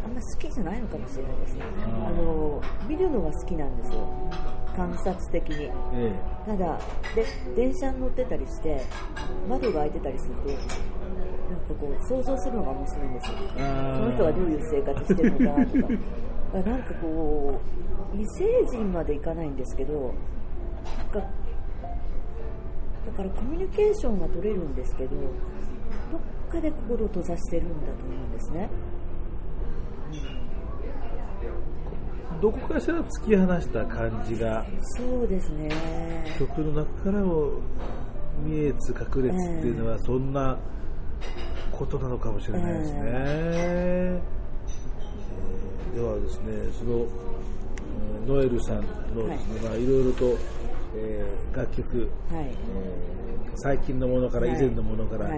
[0.05, 1.63] あんま好きじゃないのかもしれないですね。
[2.05, 4.07] あの見るのが好きなんですよ。
[4.75, 5.71] 観察的に。
[5.93, 6.13] え
[6.45, 6.79] ただ
[7.15, 8.81] で電車に乗ってたりして
[9.49, 10.49] 窓が開いてたりすると。
[10.49, 13.37] なんかこう想像するのが面白いんですよ。
[13.37, 15.87] その人はどういう生活してるのかなとか。
[16.69, 17.59] なんかこ
[18.13, 18.43] う、異星
[18.77, 20.13] 人までいかないんですけど、
[21.13, 21.29] なんか
[23.05, 25.15] だからコミュニケーションは取れるんですけど、
[26.13, 28.69] どっかで心を閉ざしてるんだと思うんですね。
[32.39, 34.63] どこかしら突き放した感じが
[34.97, 35.69] そうですね。
[36.37, 37.53] 曲の中からも
[38.43, 40.57] 見えつ隠れつっていうのはそんな
[41.71, 48.77] ことなのかもしれないですね、えーではですねそのえーノエルさん
[49.15, 50.35] のですね、いまあ、いろいろと、
[50.95, 52.45] えー楽曲、はい。
[52.45, 53.13] えー
[53.55, 55.29] 最近のものから以前のものから、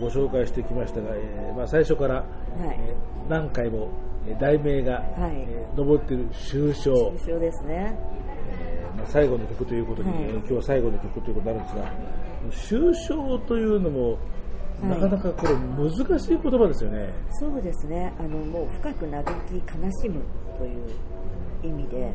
[0.00, 2.24] ご紹介してきましたが、えーまあ、最初から、
[2.58, 3.88] えー何回も
[4.26, 5.44] えー題名が、はい。
[5.48, 7.98] えー上っている終章、一緒ですね。
[8.50, 10.22] えーまあ、最後の曲ということに、はい。
[10.24, 11.92] えー今日は最後の曲ということになるんですが
[12.80, 14.16] 終章というのも、は
[14.86, 14.88] い。
[14.90, 17.12] なかなかこれ難しい言葉ですよね。
[17.40, 18.12] そうですね。
[18.18, 20.20] あの、もう深く嘆き、悲しむ
[20.58, 20.90] という
[21.64, 22.12] 意味で、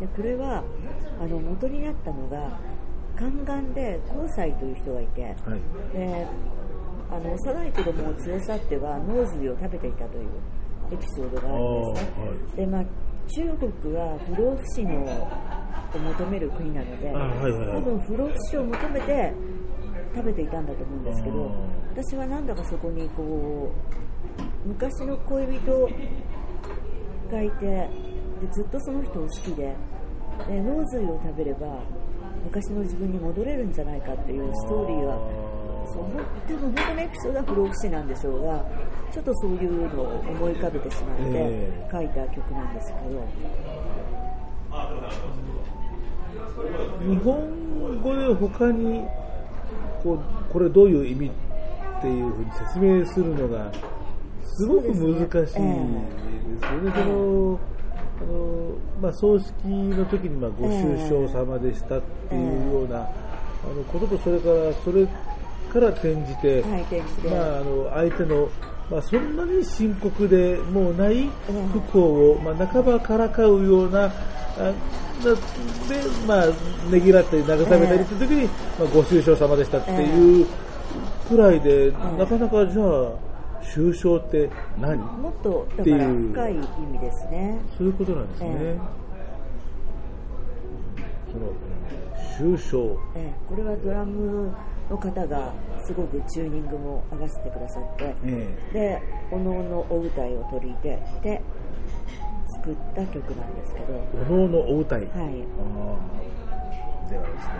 [0.00, 0.62] でこれは
[1.20, 2.58] あの元になったのが
[3.16, 5.60] 宦官で交際という人がいて、はい。
[5.96, 6.26] で
[7.14, 10.28] あの幼い子供を連れ去っては脳髄を食べていたという
[10.92, 12.26] エピソードがあるんですね。
[12.26, 12.56] はい。
[12.56, 12.84] でまあ、
[13.28, 17.78] 中国は不老不死のを求める国なので、あはいはいはい。
[17.78, 19.32] 多分不老不死を求めて
[20.14, 21.52] 食べていたんだと思うんですけど
[21.92, 23.72] 私はなんだかそこにこ
[24.64, 25.90] う昔の恋人
[27.30, 27.88] がいてで
[28.52, 29.74] ずっとその人を好きで
[30.48, 31.82] で脳髄を食べれば
[32.44, 35.53] 昔の自分に戻れるんじゃないかっていうストーリーは
[36.00, 38.64] 多分本当のエピソードは不老不死なんでしょうが
[39.12, 43.26] ちょっとそういうのを思い浮かべてしまってえ書いた曲なんですけど、
[47.08, 49.04] 日本語で他に
[50.02, 50.20] こう
[50.52, 53.70] これどういう意味っていうふうに説明するのが
[54.42, 55.72] すごく難しいですよね。
[56.92, 57.58] その
[58.16, 63.02] あのまあ、葬式の時にまあご愁傷様でしたっていうような、あ
[63.74, 65.06] のこととそれからそれ
[65.74, 66.84] から転じて、はい
[67.28, 68.48] まあ、あの相手の、
[68.88, 71.28] まあ、そんなに深刻でもうない
[71.72, 74.10] 不幸を、まあ、半ばからかうようなあ
[74.60, 75.36] なで、
[76.28, 76.46] まあ、
[76.90, 78.46] ねぎらったり慰めたりって時に、
[78.78, 80.46] まあ、ご愁傷様でしたっていう
[81.28, 83.12] くらいで、なかなかじゃあ
[83.64, 84.48] 愁傷って
[84.78, 84.98] 何？
[84.98, 87.58] もっとだからいう深い意味ですね。
[87.76, 88.50] そういうことなんですね。
[88.60, 88.78] え
[91.32, 91.38] そ
[92.46, 92.96] の愁傷。
[93.16, 93.32] ええ。
[93.48, 94.52] これはドラム
[94.90, 95.52] の方が
[95.84, 101.42] すごくチューニングも合わせてくださって、えでおのおのお歌いを取り入れて
[102.56, 105.10] 作った曲なんですけど、おのおのお歌い、はい。
[107.10, 107.52] ではですね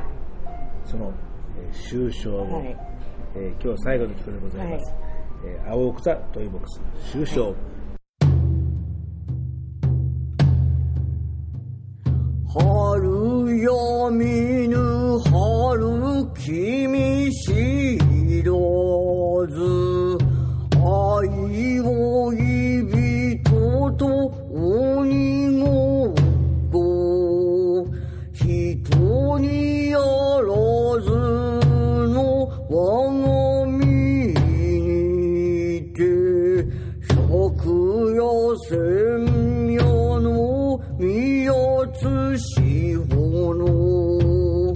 [0.87, 1.12] その、
[1.59, 2.77] えー、終章を、はい。
[3.37, 4.95] えー今日最後の曲でございます、
[5.47, 6.81] えー青草トイボックス。
[7.12, 7.55] 終章、
[12.57, 17.50] 春よ見ぬ春君知
[18.44, 18.52] ら
[19.50, 19.59] ず
[20.78, 24.07] 愛を人とと
[24.52, 25.64] 鬼ご
[26.11, 26.14] っ
[26.70, 27.88] こ。
[28.34, 30.05] 人にやら
[31.02, 31.11] ず
[32.09, 32.76] の我
[33.11, 33.82] が身
[34.28, 35.98] にて
[37.28, 40.03] 百夜千夜
[41.05, 41.52] 宮
[41.92, 44.72] 津志保の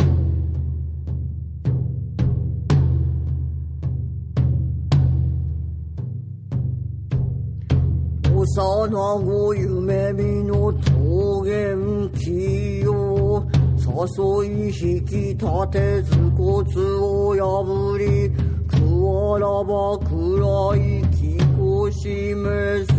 [8.35, 8.89] 幼
[9.25, 13.49] 子夢見の桃源記よ
[13.79, 16.61] 誘い引き立てず骨
[17.01, 18.31] を破り
[18.69, 22.98] 桑らば暗い気を示す。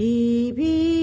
[0.00, 0.99] 日々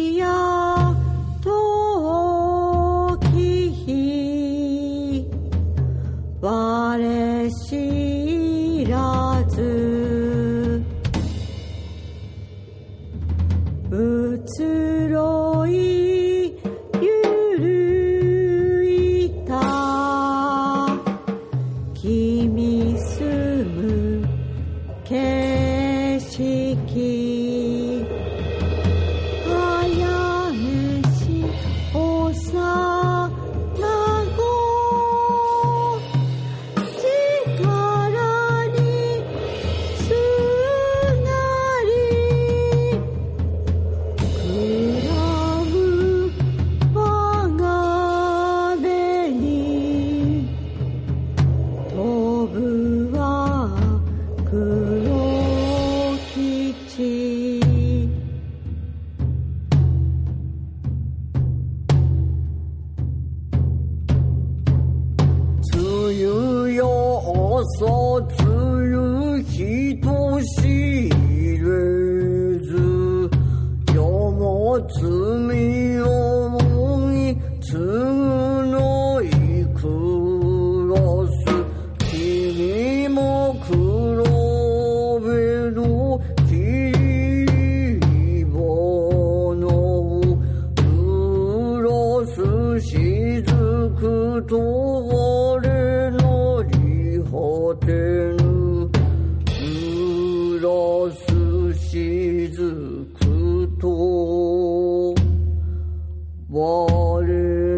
[106.60, 107.22] 我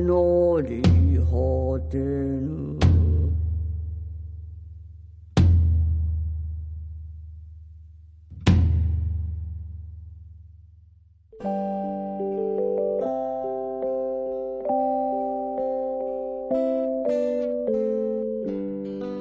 [0.04, 2.80] のり果てぬ。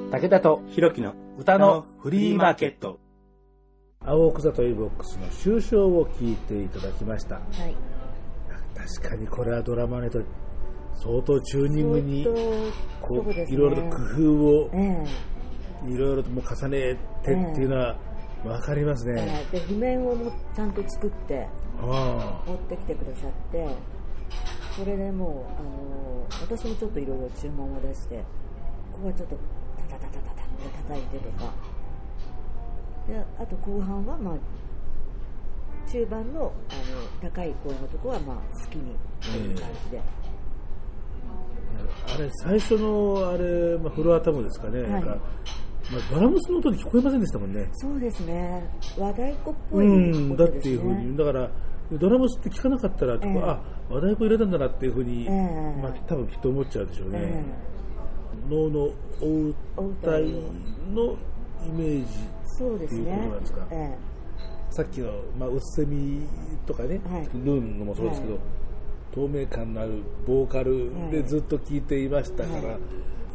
[0.09, 0.61] 武田と
[1.01, 3.01] の歌のフリーマーケット。
[3.99, 7.88] 青草といボックスの終章を聞いていただきました、はい。
[8.87, 10.21] 確かにこれはドラマネと
[10.95, 12.25] 相当チューニングに
[13.01, 13.45] こそうね。
[13.49, 15.05] いろいろと工夫をえ
[15.85, 15.89] え。
[15.89, 17.97] いろいろともう重ねてっていうのは
[18.43, 19.45] 分かりますえね。
[19.51, 21.47] えで譜面をもちゃんと作って
[21.81, 22.43] あ。
[22.47, 23.67] 持ってきてくださって
[24.75, 28.23] それでもうあの私もちょっといろいろ注文を出して
[28.91, 29.37] ここはちょっと
[29.89, 31.53] タタタタタタって叩いてとか。
[33.07, 34.35] であと後半はまあ
[35.91, 36.51] 中盤のあの
[37.29, 40.01] 高い声のとこはまあ好きにという感じで、
[42.07, 44.91] あ、あれ最初のあれ、まあ、フロアタムですかね、はい。
[44.91, 45.17] なんか
[45.91, 47.67] まあ、ドラムスの音に聞こえませんでしたもんね。
[47.73, 48.63] そうですね。
[48.97, 50.59] 和太鼓っぽういん、だ音ですね。
[50.59, 51.49] っていうふうに、だから、
[51.93, 53.39] ドラムスって聞かなかったら、ええ。
[53.39, 53.59] あ
[53.89, 55.81] 和太鼓入れたんだなっていうふうに、ええ。
[55.81, 57.19] まあ、多分きっと思っちゃうでしょうね。
[57.23, 57.69] え
[58.49, 58.79] 能の
[59.21, 60.23] おお歌い
[60.91, 61.17] の
[61.65, 62.07] イメージ、
[62.57, 63.67] そうですねっていうことなんですか。
[63.71, 63.97] え
[64.69, 66.21] さっきの、まあ、うっせみ
[66.65, 67.23] とかね、はい。
[67.23, 68.41] ルーンのもそうですけど、はい。
[69.13, 72.77] 透明感のあるボーカルでずっと聴いていましたから、はい。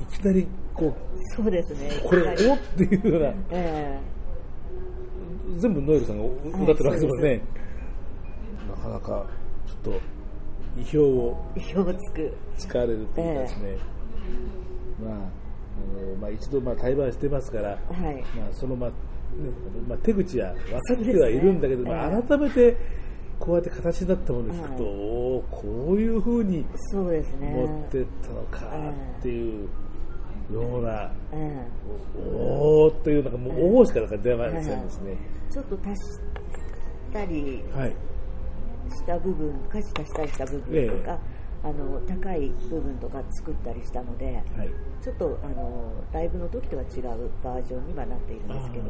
[0.03, 1.89] い、きなりこえそうですね。
[2.05, 4.01] う、これ、はいおっていうような、え
[5.59, 7.41] 全部ノエルさんが歌ってるわけですもんね。
[8.69, 9.27] なかなか、
[9.67, 10.01] ちょっと、
[10.77, 12.33] 意表をえ意表つく。
[12.59, 13.79] 使われるっていうかですね、
[15.03, 18.25] まあ、あのまあ、一度まあ対バンしてますから、はい。
[18.37, 18.95] まあ、そのまあ、ね
[19.89, 22.77] まあ、手口は分かってはいるんだけど、ねまあ、改めて
[23.39, 29.69] こうやって形になったものを聞くと、はいおーこういうふうに持ってったのかっていう
[30.53, 31.67] ような、ええ。
[32.37, 35.17] おーっていう、なんかもう、おーしかなんか出ませんですね。
[35.51, 36.21] ちょっと足し
[37.13, 37.97] たりはい。
[38.91, 41.19] した部分歌詞足したりした部分とか、
[41.65, 44.71] あの高い部分とか作ったりしたのではい。
[45.03, 48.85] ちょっとあのライブの時とは違うバージョンにはなっているんですけど。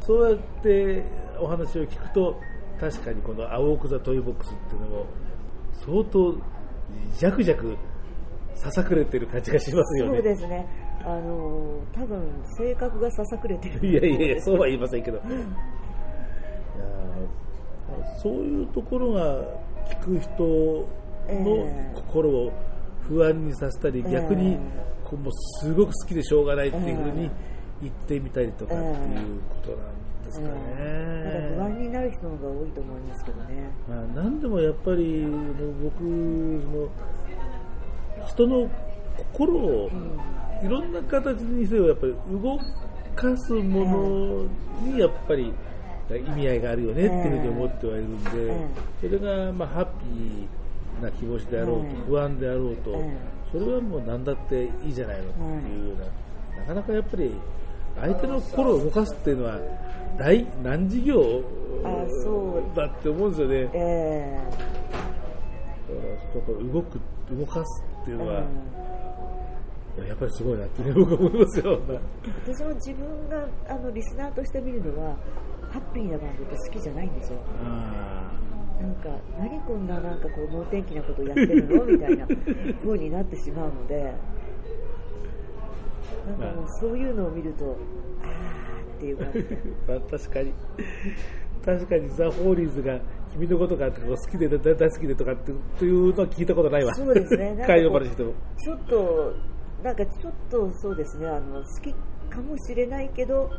[0.00, 1.04] そうやって
[1.38, 2.34] お話を聞くと、
[2.80, 5.06] 確かにこの青奥座トイボックスっていうのも、
[5.84, 6.34] 相当、
[7.18, 7.76] じゃくじゃく
[8.54, 10.14] ささくれてる感じがしますよね。
[10.14, 10.66] そうですね
[11.02, 12.22] あの多分
[12.56, 15.18] 性格がささくれてるいやいやいや、そうは言いませんけど。
[15.18, 15.30] いやー
[18.22, 19.42] そういうところが
[19.90, 20.88] 聞く人
[21.34, 22.52] のええ心を
[23.02, 24.58] 不安にさせたり、逆にえ
[25.04, 27.30] こうもうすごく好きでしょうがないっていうふうに
[27.82, 30.52] 言ってみたりとかっていうことなんですかね。
[30.78, 33.70] ええただ不安になる人の方が多いと思いますけどね。
[33.88, 35.26] まあ、何でもやっぱり
[35.82, 35.98] 僕
[36.62, 36.88] その
[38.28, 38.70] 人の
[39.16, 39.90] 心を
[40.62, 42.58] いろんな形にせよやっぱり動
[43.16, 45.52] かすものにやっぱり
[46.10, 48.68] 意味合いがあるよねっていうふうに思ってはいるんでえ
[49.00, 50.59] それがまあハッピー
[51.00, 55.32] な気持ちであろうとええ不安であろうとええそれはもう何だっていいじゃないのっ
[55.62, 57.34] ていうようななかなかやっぱり
[58.00, 59.58] 相手の心を動かすっていうのは
[60.18, 61.42] 大難事業
[62.74, 63.70] だって思うんですよね。
[63.74, 64.40] ええ。
[65.88, 68.42] だからちょっと動く、動かすっていうのは、
[69.96, 71.80] いややっぱりすごいなってね、僕は思いますよ。
[72.46, 75.16] 私も自分があのリスナーとして見るのは
[75.70, 77.38] ハッピーなバンドって好きじゃないんですよ。
[77.64, 78.30] あ
[78.80, 81.84] なんか何こんななんかこう能天気なことやってるの？
[81.84, 82.26] みたいな
[82.82, 84.14] 風になってしまうので
[86.26, 87.76] なんかもうそういうのを見ると
[88.22, 89.56] あーっていう感じで。
[89.56, 90.52] ーまあ確かに、
[91.64, 92.98] 確かにザ・ホーリーズが
[93.32, 96.94] 君のことが好きでだ大好きでとかってというのは聞いたことないわ。
[96.94, 97.54] そうですね。
[97.54, 97.74] なんか。
[97.76, 99.34] ちょっと
[99.82, 101.28] なんかちょっとそうですね。
[101.28, 101.94] あの好き
[102.30, 103.50] かもしれないけど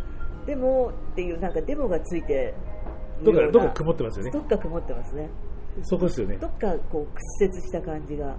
[0.45, 2.53] でもっていうなんかデモがついて
[3.23, 4.39] どっか、曇ってますよねど。
[4.39, 5.29] っか曇ってますね
[5.83, 6.37] そこですよね。
[6.37, 8.35] どっかこう屈折した感じがまあ、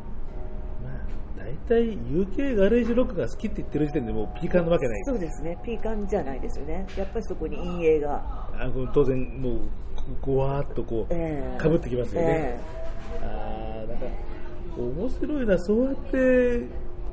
[1.37, 5.05] 大体 UK ガレージロックが好きって言ってる時点でもうピーカンなわけない。
[5.05, 9.61] そうですねピーカンじゃないですよねやっぱりそこに陰影があの当然もう、
[10.21, 12.61] ごわーっとこう、ええかぶってきますよね。
[13.23, 14.07] あーなんか
[14.79, 16.61] 面白いな、そうやって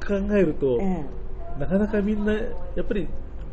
[0.06, 1.06] 考えると、ええ
[1.60, 2.42] なかなかみんな、や
[2.82, 3.08] っぱり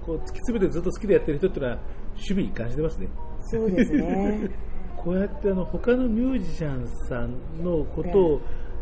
[0.05, 1.79] こう突き詰めてずっと好きでやってる人っていうのは、
[2.14, 3.09] 趣味に感じてますね。
[3.51, 4.51] そうですね。
[4.97, 8.40] こうやってあの他のミュージシャンさんのことを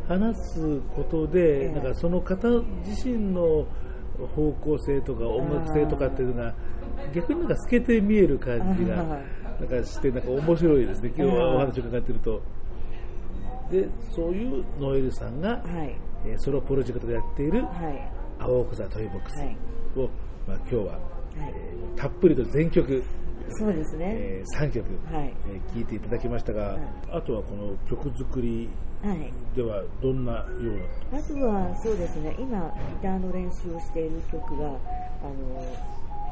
[0.08, 1.72] 話すことで、ええ。
[1.74, 2.48] なんかその方
[2.86, 3.66] 自身の
[4.34, 6.54] 方向性とか音楽性とかっていうのが、
[7.14, 8.96] 逆になんか透けて見える感じが
[9.60, 12.40] なんかして、なんか面白いですね、今日はお話を伺ってると。
[13.70, 15.94] で、そういうノエルさんが、はい。
[16.26, 18.10] えーソロプロジェクトでやっているはい。
[18.38, 19.56] 青奥座トイボックスはい。
[19.96, 20.08] を、
[20.48, 20.98] まあ、今日は
[21.36, 23.02] えーたっぷりと全曲、
[23.50, 24.06] そうですね。
[24.16, 25.34] え3曲、はい。
[25.48, 26.78] えー聴いていただきましたが、
[27.10, 28.68] あとはこの曲作り
[29.02, 29.32] はい。
[29.54, 30.44] ではどんなよ
[31.12, 32.58] うなあとはそうですね、今、
[32.90, 34.78] ギターの練習をしている曲が、あの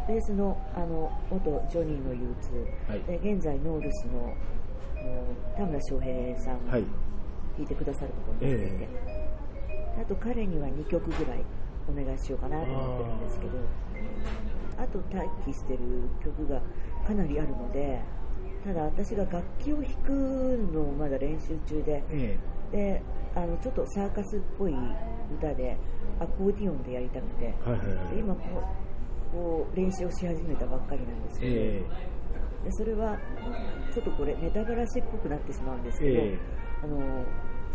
[0.08, 3.20] ベースのあの元ジョニーの憂鬱、はい。
[3.20, 4.34] で現在、ノールスの
[5.56, 6.84] 田村翔平さんがはい。
[7.54, 8.88] 弾いてくださることになっていて、
[10.00, 11.44] あと彼には2曲ぐらい
[11.86, 13.52] お願いしようかなと思ってるんですけど、
[14.78, 15.78] あと待機してる
[16.24, 16.60] 曲が
[17.06, 18.00] かなりあるので、
[18.64, 20.10] ただ私が楽器を弾く
[20.72, 22.38] のをまだ練習中で、え
[22.70, 23.02] で
[23.34, 24.74] あのちょっとサーカスっぽい
[25.38, 25.76] 歌で
[26.20, 28.14] アコーディオンでやりたくて、えはいはいはい。
[28.14, 28.62] で今こ
[29.32, 31.84] うこう練習をし始めたばっかりなんですけど、え
[32.64, 33.18] でそれは
[33.92, 36.38] ちょっとこれネタバラシっぽくなってしまうんですけど、え
[36.84, 37.24] あの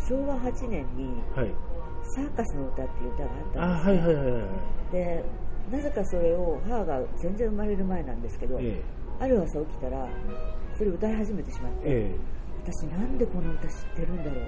[0.07, 1.51] 昭和8年にえはい
[2.15, 4.07] 「サーカスの歌」っていう歌があったあんです、ね。
[4.07, 5.23] はいはいはいはいで
[5.71, 8.81] なぜかそれを母が全然生まれる前なんですけど、え
[9.19, 10.07] ある朝起きたら
[10.77, 12.37] それを歌い始めてしまって、ええ。
[12.71, 14.43] 私なんでこの歌知ってるんだろうって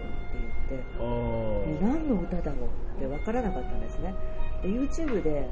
[0.69, 4.13] 言って何の歌だろうって分からなかったんですね。
[4.61, 5.49] で YouTube で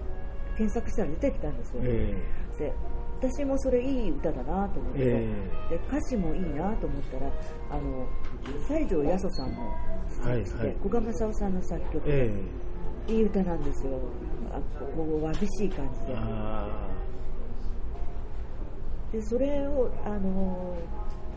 [0.57, 2.23] 検索したら出てきたんですよ、え
[2.57, 2.73] で
[3.19, 5.27] 私もそれいい歌だなと思って、え
[5.69, 7.31] で歌詞もいいなと思ったら
[7.71, 8.07] あの
[8.67, 9.69] 西条八十さんの
[10.25, 10.77] はい作詞で、はい。
[10.81, 12.09] 古賀正夫さんの作曲
[13.07, 13.99] いい歌なんですよ。
[14.51, 14.59] あ
[14.95, 16.13] こうわびしい感じで。
[16.15, 16.96] あ
[19.11, 20.75] でそれをあの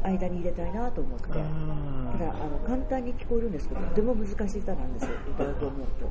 [0.02, 1.26] 間に入れたいなと思って。
[1.30, 1.34] あ
[2.12, 5.10] ただああの簡単に聞こえるんですけどとても難しい歌なんですよ。
[5.34, 6.10] 歌うと思うと、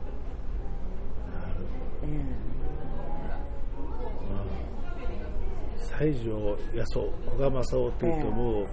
[6.00, 8.68] 西条八十古賀正夫というともう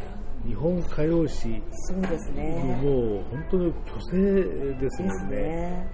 [0.47, 5.37] 日本歌謡史えそうですのねもう本当に虚勢ですもんね。
[5.37, 5.89] ね。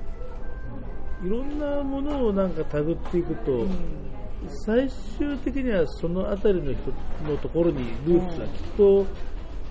[1.24, 4.11] いろんなものをなんか手繰っていくと、うん
[4.48, 4.88] 最
[5.18, 9.06] 終的にはその辺りの人のところにルーツがきっと、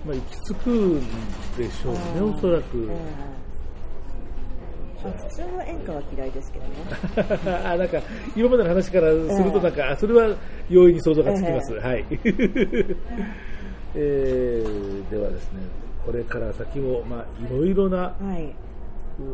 [0.06, 1.00] まあ、行き着くん
[1.58, 2.34] でしょうね、うん。
[2.36, 2.90] おそらく。
[5.02, 6.72] 普通の演歌は嫌いですけどね。
[7.66, 8.00] あなんか
[8.36, 10.36] 今までの話からするとなんか、あそれは
[10.70, 12.06] 容易に想像がつきます、はい、
[13.96, 15.60] えーではですね
[16.06, 18.54] これから先も、まあ、いろいろな、はい。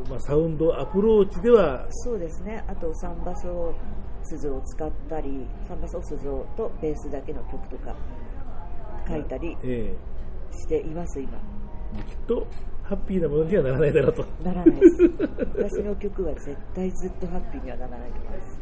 [0.09, 2.63] まあ、サウンドアプローチではそうですね。
[2.67, 3.73] あとサンバソ
[4.27, 7.95] 鈴を使ったりサンバソ鈴とベースだけの曲とか
[9.07, 9.95] 書いたりえ
[10.51, 11.31] しています今。
[11.95, 12.47] ーきっと
[12.83, 14.25] ハッピーなものにはならないだろうと。
[14.43, 14.97] ならないです。
[15.79, 18.59] 私の曲は絶対ずっとハッピーにはならないと思います。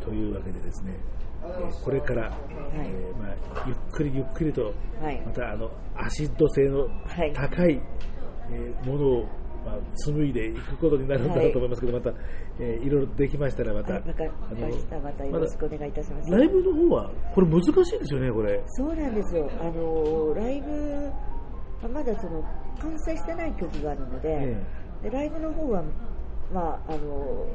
[0.00, 0.96] というわけでですね、
[1.44, 2.36] えーこれから、
[2.74, 5.22] えーまあ、ゆっくりゆっくりとはい。
[5.24, 7.32] またあのアシッド性のはい。
[7.32, 7.80] 高い、
[8.50, 9.26] えーものを、
[9.66, 12.10] まあ、紡いでいくことになるんだろうと思いますけど、また、
[12.60, 14.12] えーいろいろできましたらまた、はい、ま
[14.70, 15.00] した。
[15.00, 18.62] またよろしくお願いいたします、ライブの方はこれ難しいですよねこれ。
[18.68, 19.50] そうなんですよ。
[19.60, 21.10] あのライブ
[21.84, 22.42] あまだその
[22.80, 24.64] 完成してない曲があるので,、え
[25.02, 25.82] でライブの方は
[26.52, 27.46] まああの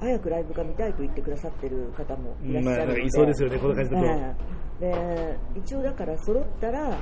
[0.00, 4.34] 早くライブが見たいと言ってくださってる方もいらっしゃるので、まあいそうですよねこの感じだとえ
[4.80, 6.98] えで一応だから揃ったら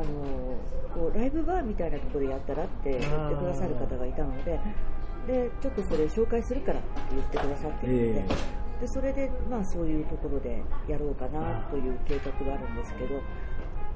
[0.00, 0.56] あの
[0.94, 4.58] こうライブバーみたいなところでやったらって言ってくださる方がいたので
[5.26, 8.26] でちょっとそれ紹介するからって言ってくださってるので,、え
[8.80, 13.14] でそれで、まあ、そういうところでやろうかなという計画があるんですけど、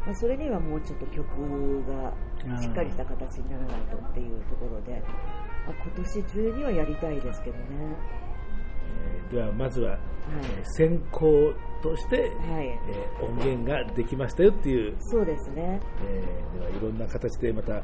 [0.05, 2.13] まあ、それにはもうちょっと曲が
[2.61, 5.03] しっかりした形にならないとっていうところで、
[5.67, 7.65] まあ、今年中にはやりたいですけどね。
[9.07, 10.14] えーではまずは、えー
[10.77, 12.67] 先行として、はい。
[12.67, 15.81] えー音源ができましたよっていう、そうですね。
[16.07, 17.81] えーではいろんな形でまた、えー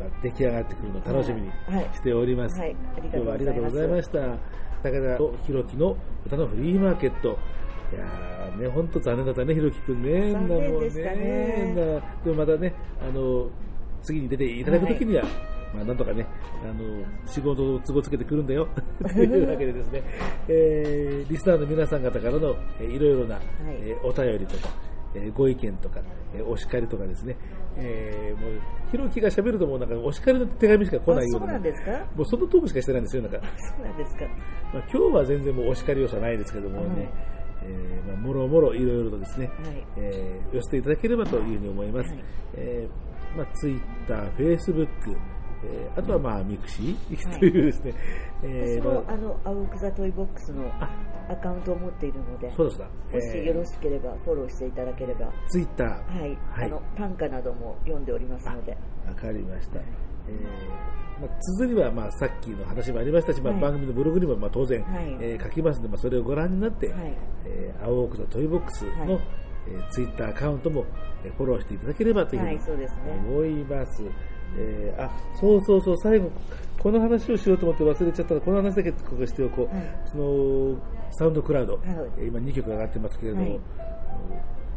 [0.00, 1.90] まあ出来上がってくるのを楽しみにはい。
[1.94, 4.18] しております、今日はありがとうございました。
[4.82, 5.96] 高田とひろきの
[6.26, 7.38] 歌のフリーマーケット。
[7.92, 10.32] いやーね、本当残念だったね、ひろきくんね。
[10.32, 12.02] 残念でしたね。
[12.24, 13.48] でもまたね、あの、
[14.02, 15.24] 次に出ていただくときには、
[15.76, 16.26] まあ、なんとかね、
[16.64, 18.66] あの、仕事を都合つけてくるんだよ。
[19.02, 20.02] というわけでですね、
[20.48, 23.38] えーリスナーの皆さん方からの、えーいろいろな、
[23.68, 24.68] えーお便りとか、
[25.14, 26.00] えーご意見とか、
[26.34, 27.36] えーお叱りとかですね、
[27.76, 28.52] えーもう、
[28.90, 31.90] ひろきが喋るともうなんかお叱りの手紙しか来ないような、あそうなんですか？
[32.16, 33.38] もうそのトークしかしてないんですよ、なんか。
[33.58, 34.24] そうなんですか。
[34.72, 37.08] まあ、今日は全然もうお叱り要素はないですけどもね、はい
[37.68, 42.10] えーまあ、もろもろいろいろとですね、はいえー寄せていただければというふうに思います。
[42.10, 42.18] はい
[42.54, 43.78] えーまあ、ツイ
[45.64, 47.38] えーあとはまあミクシー、はい。
[47.40, 47.94] というですね、
[48.42, 50.90] え私も、ーまああの、 Awoke The Toy Box のあ。
[51.28, 56.66] アカウントを持っているので、そうですか、もしよろしければフォローしていただければ、ツイッター、はい、はい。
[56.66, 58.76] あの短歌なども読んでおりますので、
[59.06, 59.80] わかりました。
[60.28, 65.16] えーまあ、綴りはまあさっきの話もありましたし、まあ、はい番組のブログにもまあ当然、はい。
[65.20, 67.16] えー書きますので、まあ、それをご覧になって、はい。
[67.46, 69.20] えー Awoke The Toy Box の、はい。
[69.68, 70.84] えーツイッターアカウントも、
[71.24, 73.00] えーフォローしていただければというふうにはいそうですね。
[73.28, 74.02] 思います。
[74.58, 76.30] えーあそうそうそう、最後、
[76.78, 79.86] この話をしようと思って忘れちゃったら、この話だけここしておこう、はい。
[80.06, 80.78] その
[81.18, 81.82] サウンドクラウド、はい。
[82.18, 83.50] えー今2曲上がってますけれども、はい。
[83.52, 83.62] うん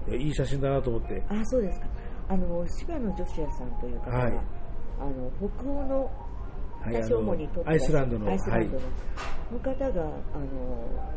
[0.07, 1.87] いやいい写真だなと思って、あそうですか。
[2.29, 4.33] あの柴野女子屋さんという方は、はい。
[4.99, 6.11] あの北欧の
[6.81, 11.09] はい私主に撮ってアイスランドのアイスランドの,、はいの方があの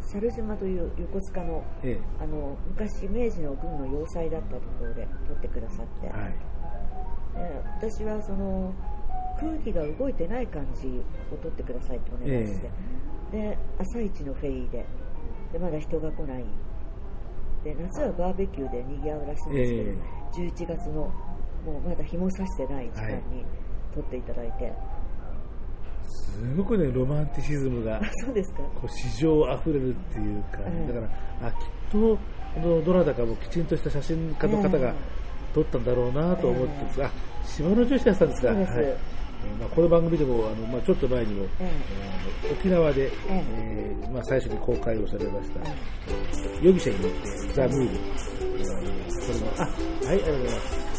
[0.00, 6.34] 猿島という横須賀のえあの昔明治の軍の要塞だったところで撮ってくださって、えはい
[7.34, 8.72] で私はその
[9.40, 10.88] 空気が動いてない感じ
[11.32, 12.70] を撮ってくださいとお願いして、
[13.32, 14.86] で朝一のフェリーで。
[15.52, 16.44] でまだ人が来ない。
[17.62, 21.12] で夏はバーベキューで賑わうらしいんですけど、え11月のも
[21.84, 23.44] うまだ日も差してない時間に
[23.94, 24.72] 撮っていただいて、
[26.08, 28.62] すごくね、ロマンティシズムがあそうですか。
[28.62, 30.86] こう市場あふれるっていうか、うん。
[30.86, 31.58] だから、あきっ
[31.90, 32.18] と
[32.84, 34.94] どなたかもきちんとした写真家の方が
[35.54, 37.10] 撮ったんだろうなと思ってですが、
[37.44, 38.62] 島の女子屋さんですが、はい。
[38.62, 41.70] えーまあ、この番組でもあの、まあ、ちょっと前にも、え
[42.44, 42.48] え。
[42.48, 43.96] ー沖縄で、ええ。
[44.06, 47.90] ーまあ、最初に公開をされました、えー容疑者に乗ってザ・ムービー、
[48.58, 48.66] えー
[49.26, 49.72] これのあはい
[50.08, 50.91] ありがとうございます。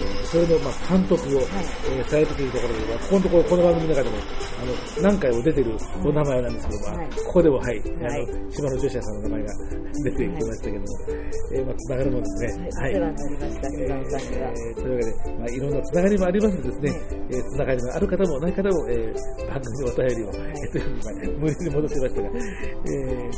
[0.00, 7.08] えーそれのまあ監督を、えーされてというところで、まあここのところ、この番組の中でも、あの、何回も出てるお名前なんですけども、あはい。
[7.26, 7.80] ここでも、はい、はい。
[7.80, 9.52] あの、島の女子屋さんの名前が
[10.04, 10.86] 出てきましたけども、
[11.52, 12.68] えーまあ、つながるもんですね。
[12.80, 14.50] はい、お世話になりました、え日野さんには。
[14.50, 17.00] ーというわけで、まあ、いろんなつながりもありますのでですね、はい。
[17.30, 22.38] えーつながりのある方もない方も、えー番組のお便りを、えーというふうに、まあ、無理に戻しましたが、えー
[23.10, 23.30] え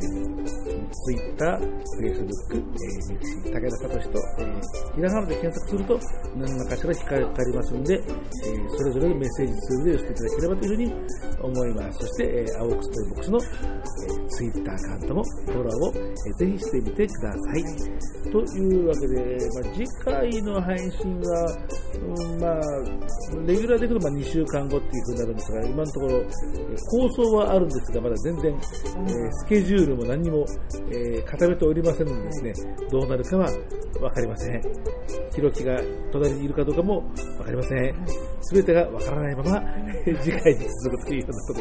[0.00, 6.00] ー、ツイッター、フェイスブック、えー、ミクシー、武田聡と、えー、ひらがなで検索すると、
[6.36, 10.94] 何らかしら引っかかりますので、えー、それぞれメッセージツールで寄せていただければというふうに
[11.42, 11.98] 思います。
[11.98, 18.16] そして、えー、 Awoke The Toy Box の、えー、ツイッターアカウントもフォローを、えー、ぜひしてみてください。
[18.30, 21.58] というわけで、まあ、次回の配信は、
[21.94, 22.60] うん、まあ、
[23.46, 26.24] レギュラーでいくとまあ2週間後っていうふうになるんですが、今のところ、
[26.90, 30.44] 構想はあるんですが、まだ全然、えースケジュールも何も、
[30.90, 33.50] えー固めておりませんのでですね、どうなるかは
[34.00, 34.62] わかりません。
[35.34, 35.80] ひろきが
[36.12, 37.04] 隣にいるかどうかも
[37.38, 37.94] わかりません。
[38.48, 39.62] すべてがわからないまま、
[40.22, 41.60] 次回に続くというようなこと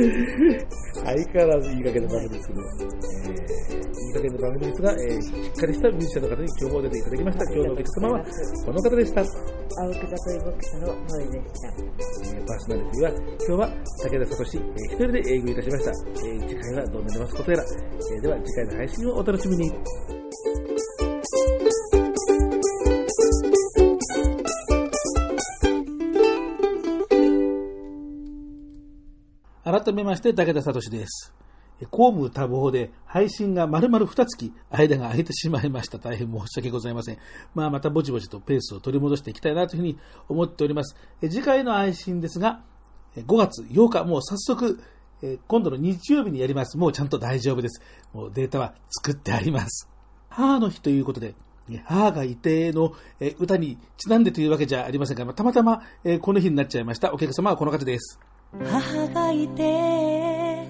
[0.00, 0.66] で、
[1.04, 7.44] 相変わらずいい加減な番組ですけど、えーいい加減な番組ですが、えーしっかりしたミュージシャンの方に今日も出ていただきました。
[7.44, 8.24] 今日のお客様は
[8.64, 9.20] この方でした。
[9.20, 11.68] 青くざといボックスの萌えでした。
[11.68, 15.90] えーパーソナリティは、今日は武田聡、えー一人で営業いたしました。
[15.90, 19.70] えー次回はどうなりますことやら、えーでは次回の配信をお楽しみに。
[29.70, 31.32] 改めまして武田聡です。
[31.90, 34.36] 公務多忙で配信が丸々2月
[34.70, 35.98] 間が空いてしまいました。
[35.98, 37.18] 大変申し訳ございません。
[37.54, 39.98] まあまたぼちぼちとペースを取り戻していきたいなというふうに
[40.28, 40.96] 思っております。
[41.20, 42.62] 次回の配信ですが、
[43.16, 44.82] 5月8日、もう早速、
[45.46, 46.76] 今度の日曜日にやります。
[46.76, 47.80] もうちゃんと大丈夫です。
[48.12, 49.88] もうデータは作ってあります。
[50.28, 51.34] 母の日ということで、
[51.84, 52.92] 母がいての
[53.38, 55.82] 歌にちなんでというわけじゃありませんが、またまたま
[56.20, 57.14] この日になっちゃいました。
[57.14, 58.18] お客様はこの方です。
[58.52, 60.66] 母がいて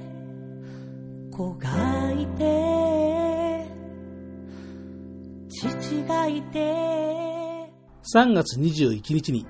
[1.31, 3.67] 子がいて
[5.49, 6.91] 父がいて。
[8.15, 9.47] 3月21日に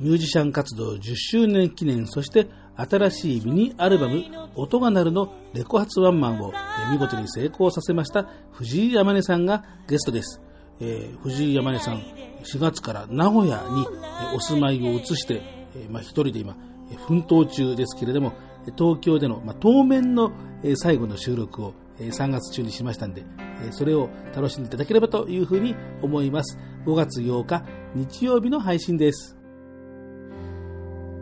[0.00, 4.24] ミュージシャン活動10周年記念そして新しいミニアルバム
[4.56, 6.52] 「音が鳴る」のレコ発ワンマンを
[6.90, 10.40] 見事に成功させました藤井山根さんがゲストです、
[10.80, 11.98] えー藤井山根さん
[12.42, 13.86] 4月から名古屋に
[14.34, 15.42] お住まいを移して、
[15.76, 16.56] えーまあ、一人で今
[16.96, 18.32] 奮闘中ですけれども
[18.76, 23.22] 東京での、まあ、当面のえ最後の収録をえー3月中にしましたんで、
[23.62, 26.58] えそれを楽しんでいただければというふうに思います。
[26.86, 27.62] 5月8日
[27.94, 29.36] 日曜日の配信です。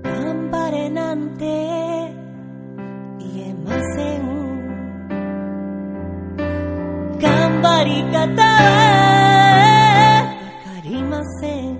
[0.04, 1.44] 頑張れなんて
[3.18, 4.28] 言えません
[7.18, 8.62] 頑張り方は
[10.66, 11.77] わかりません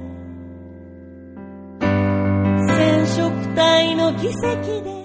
[3.59, 4.98] 体の奇跡で。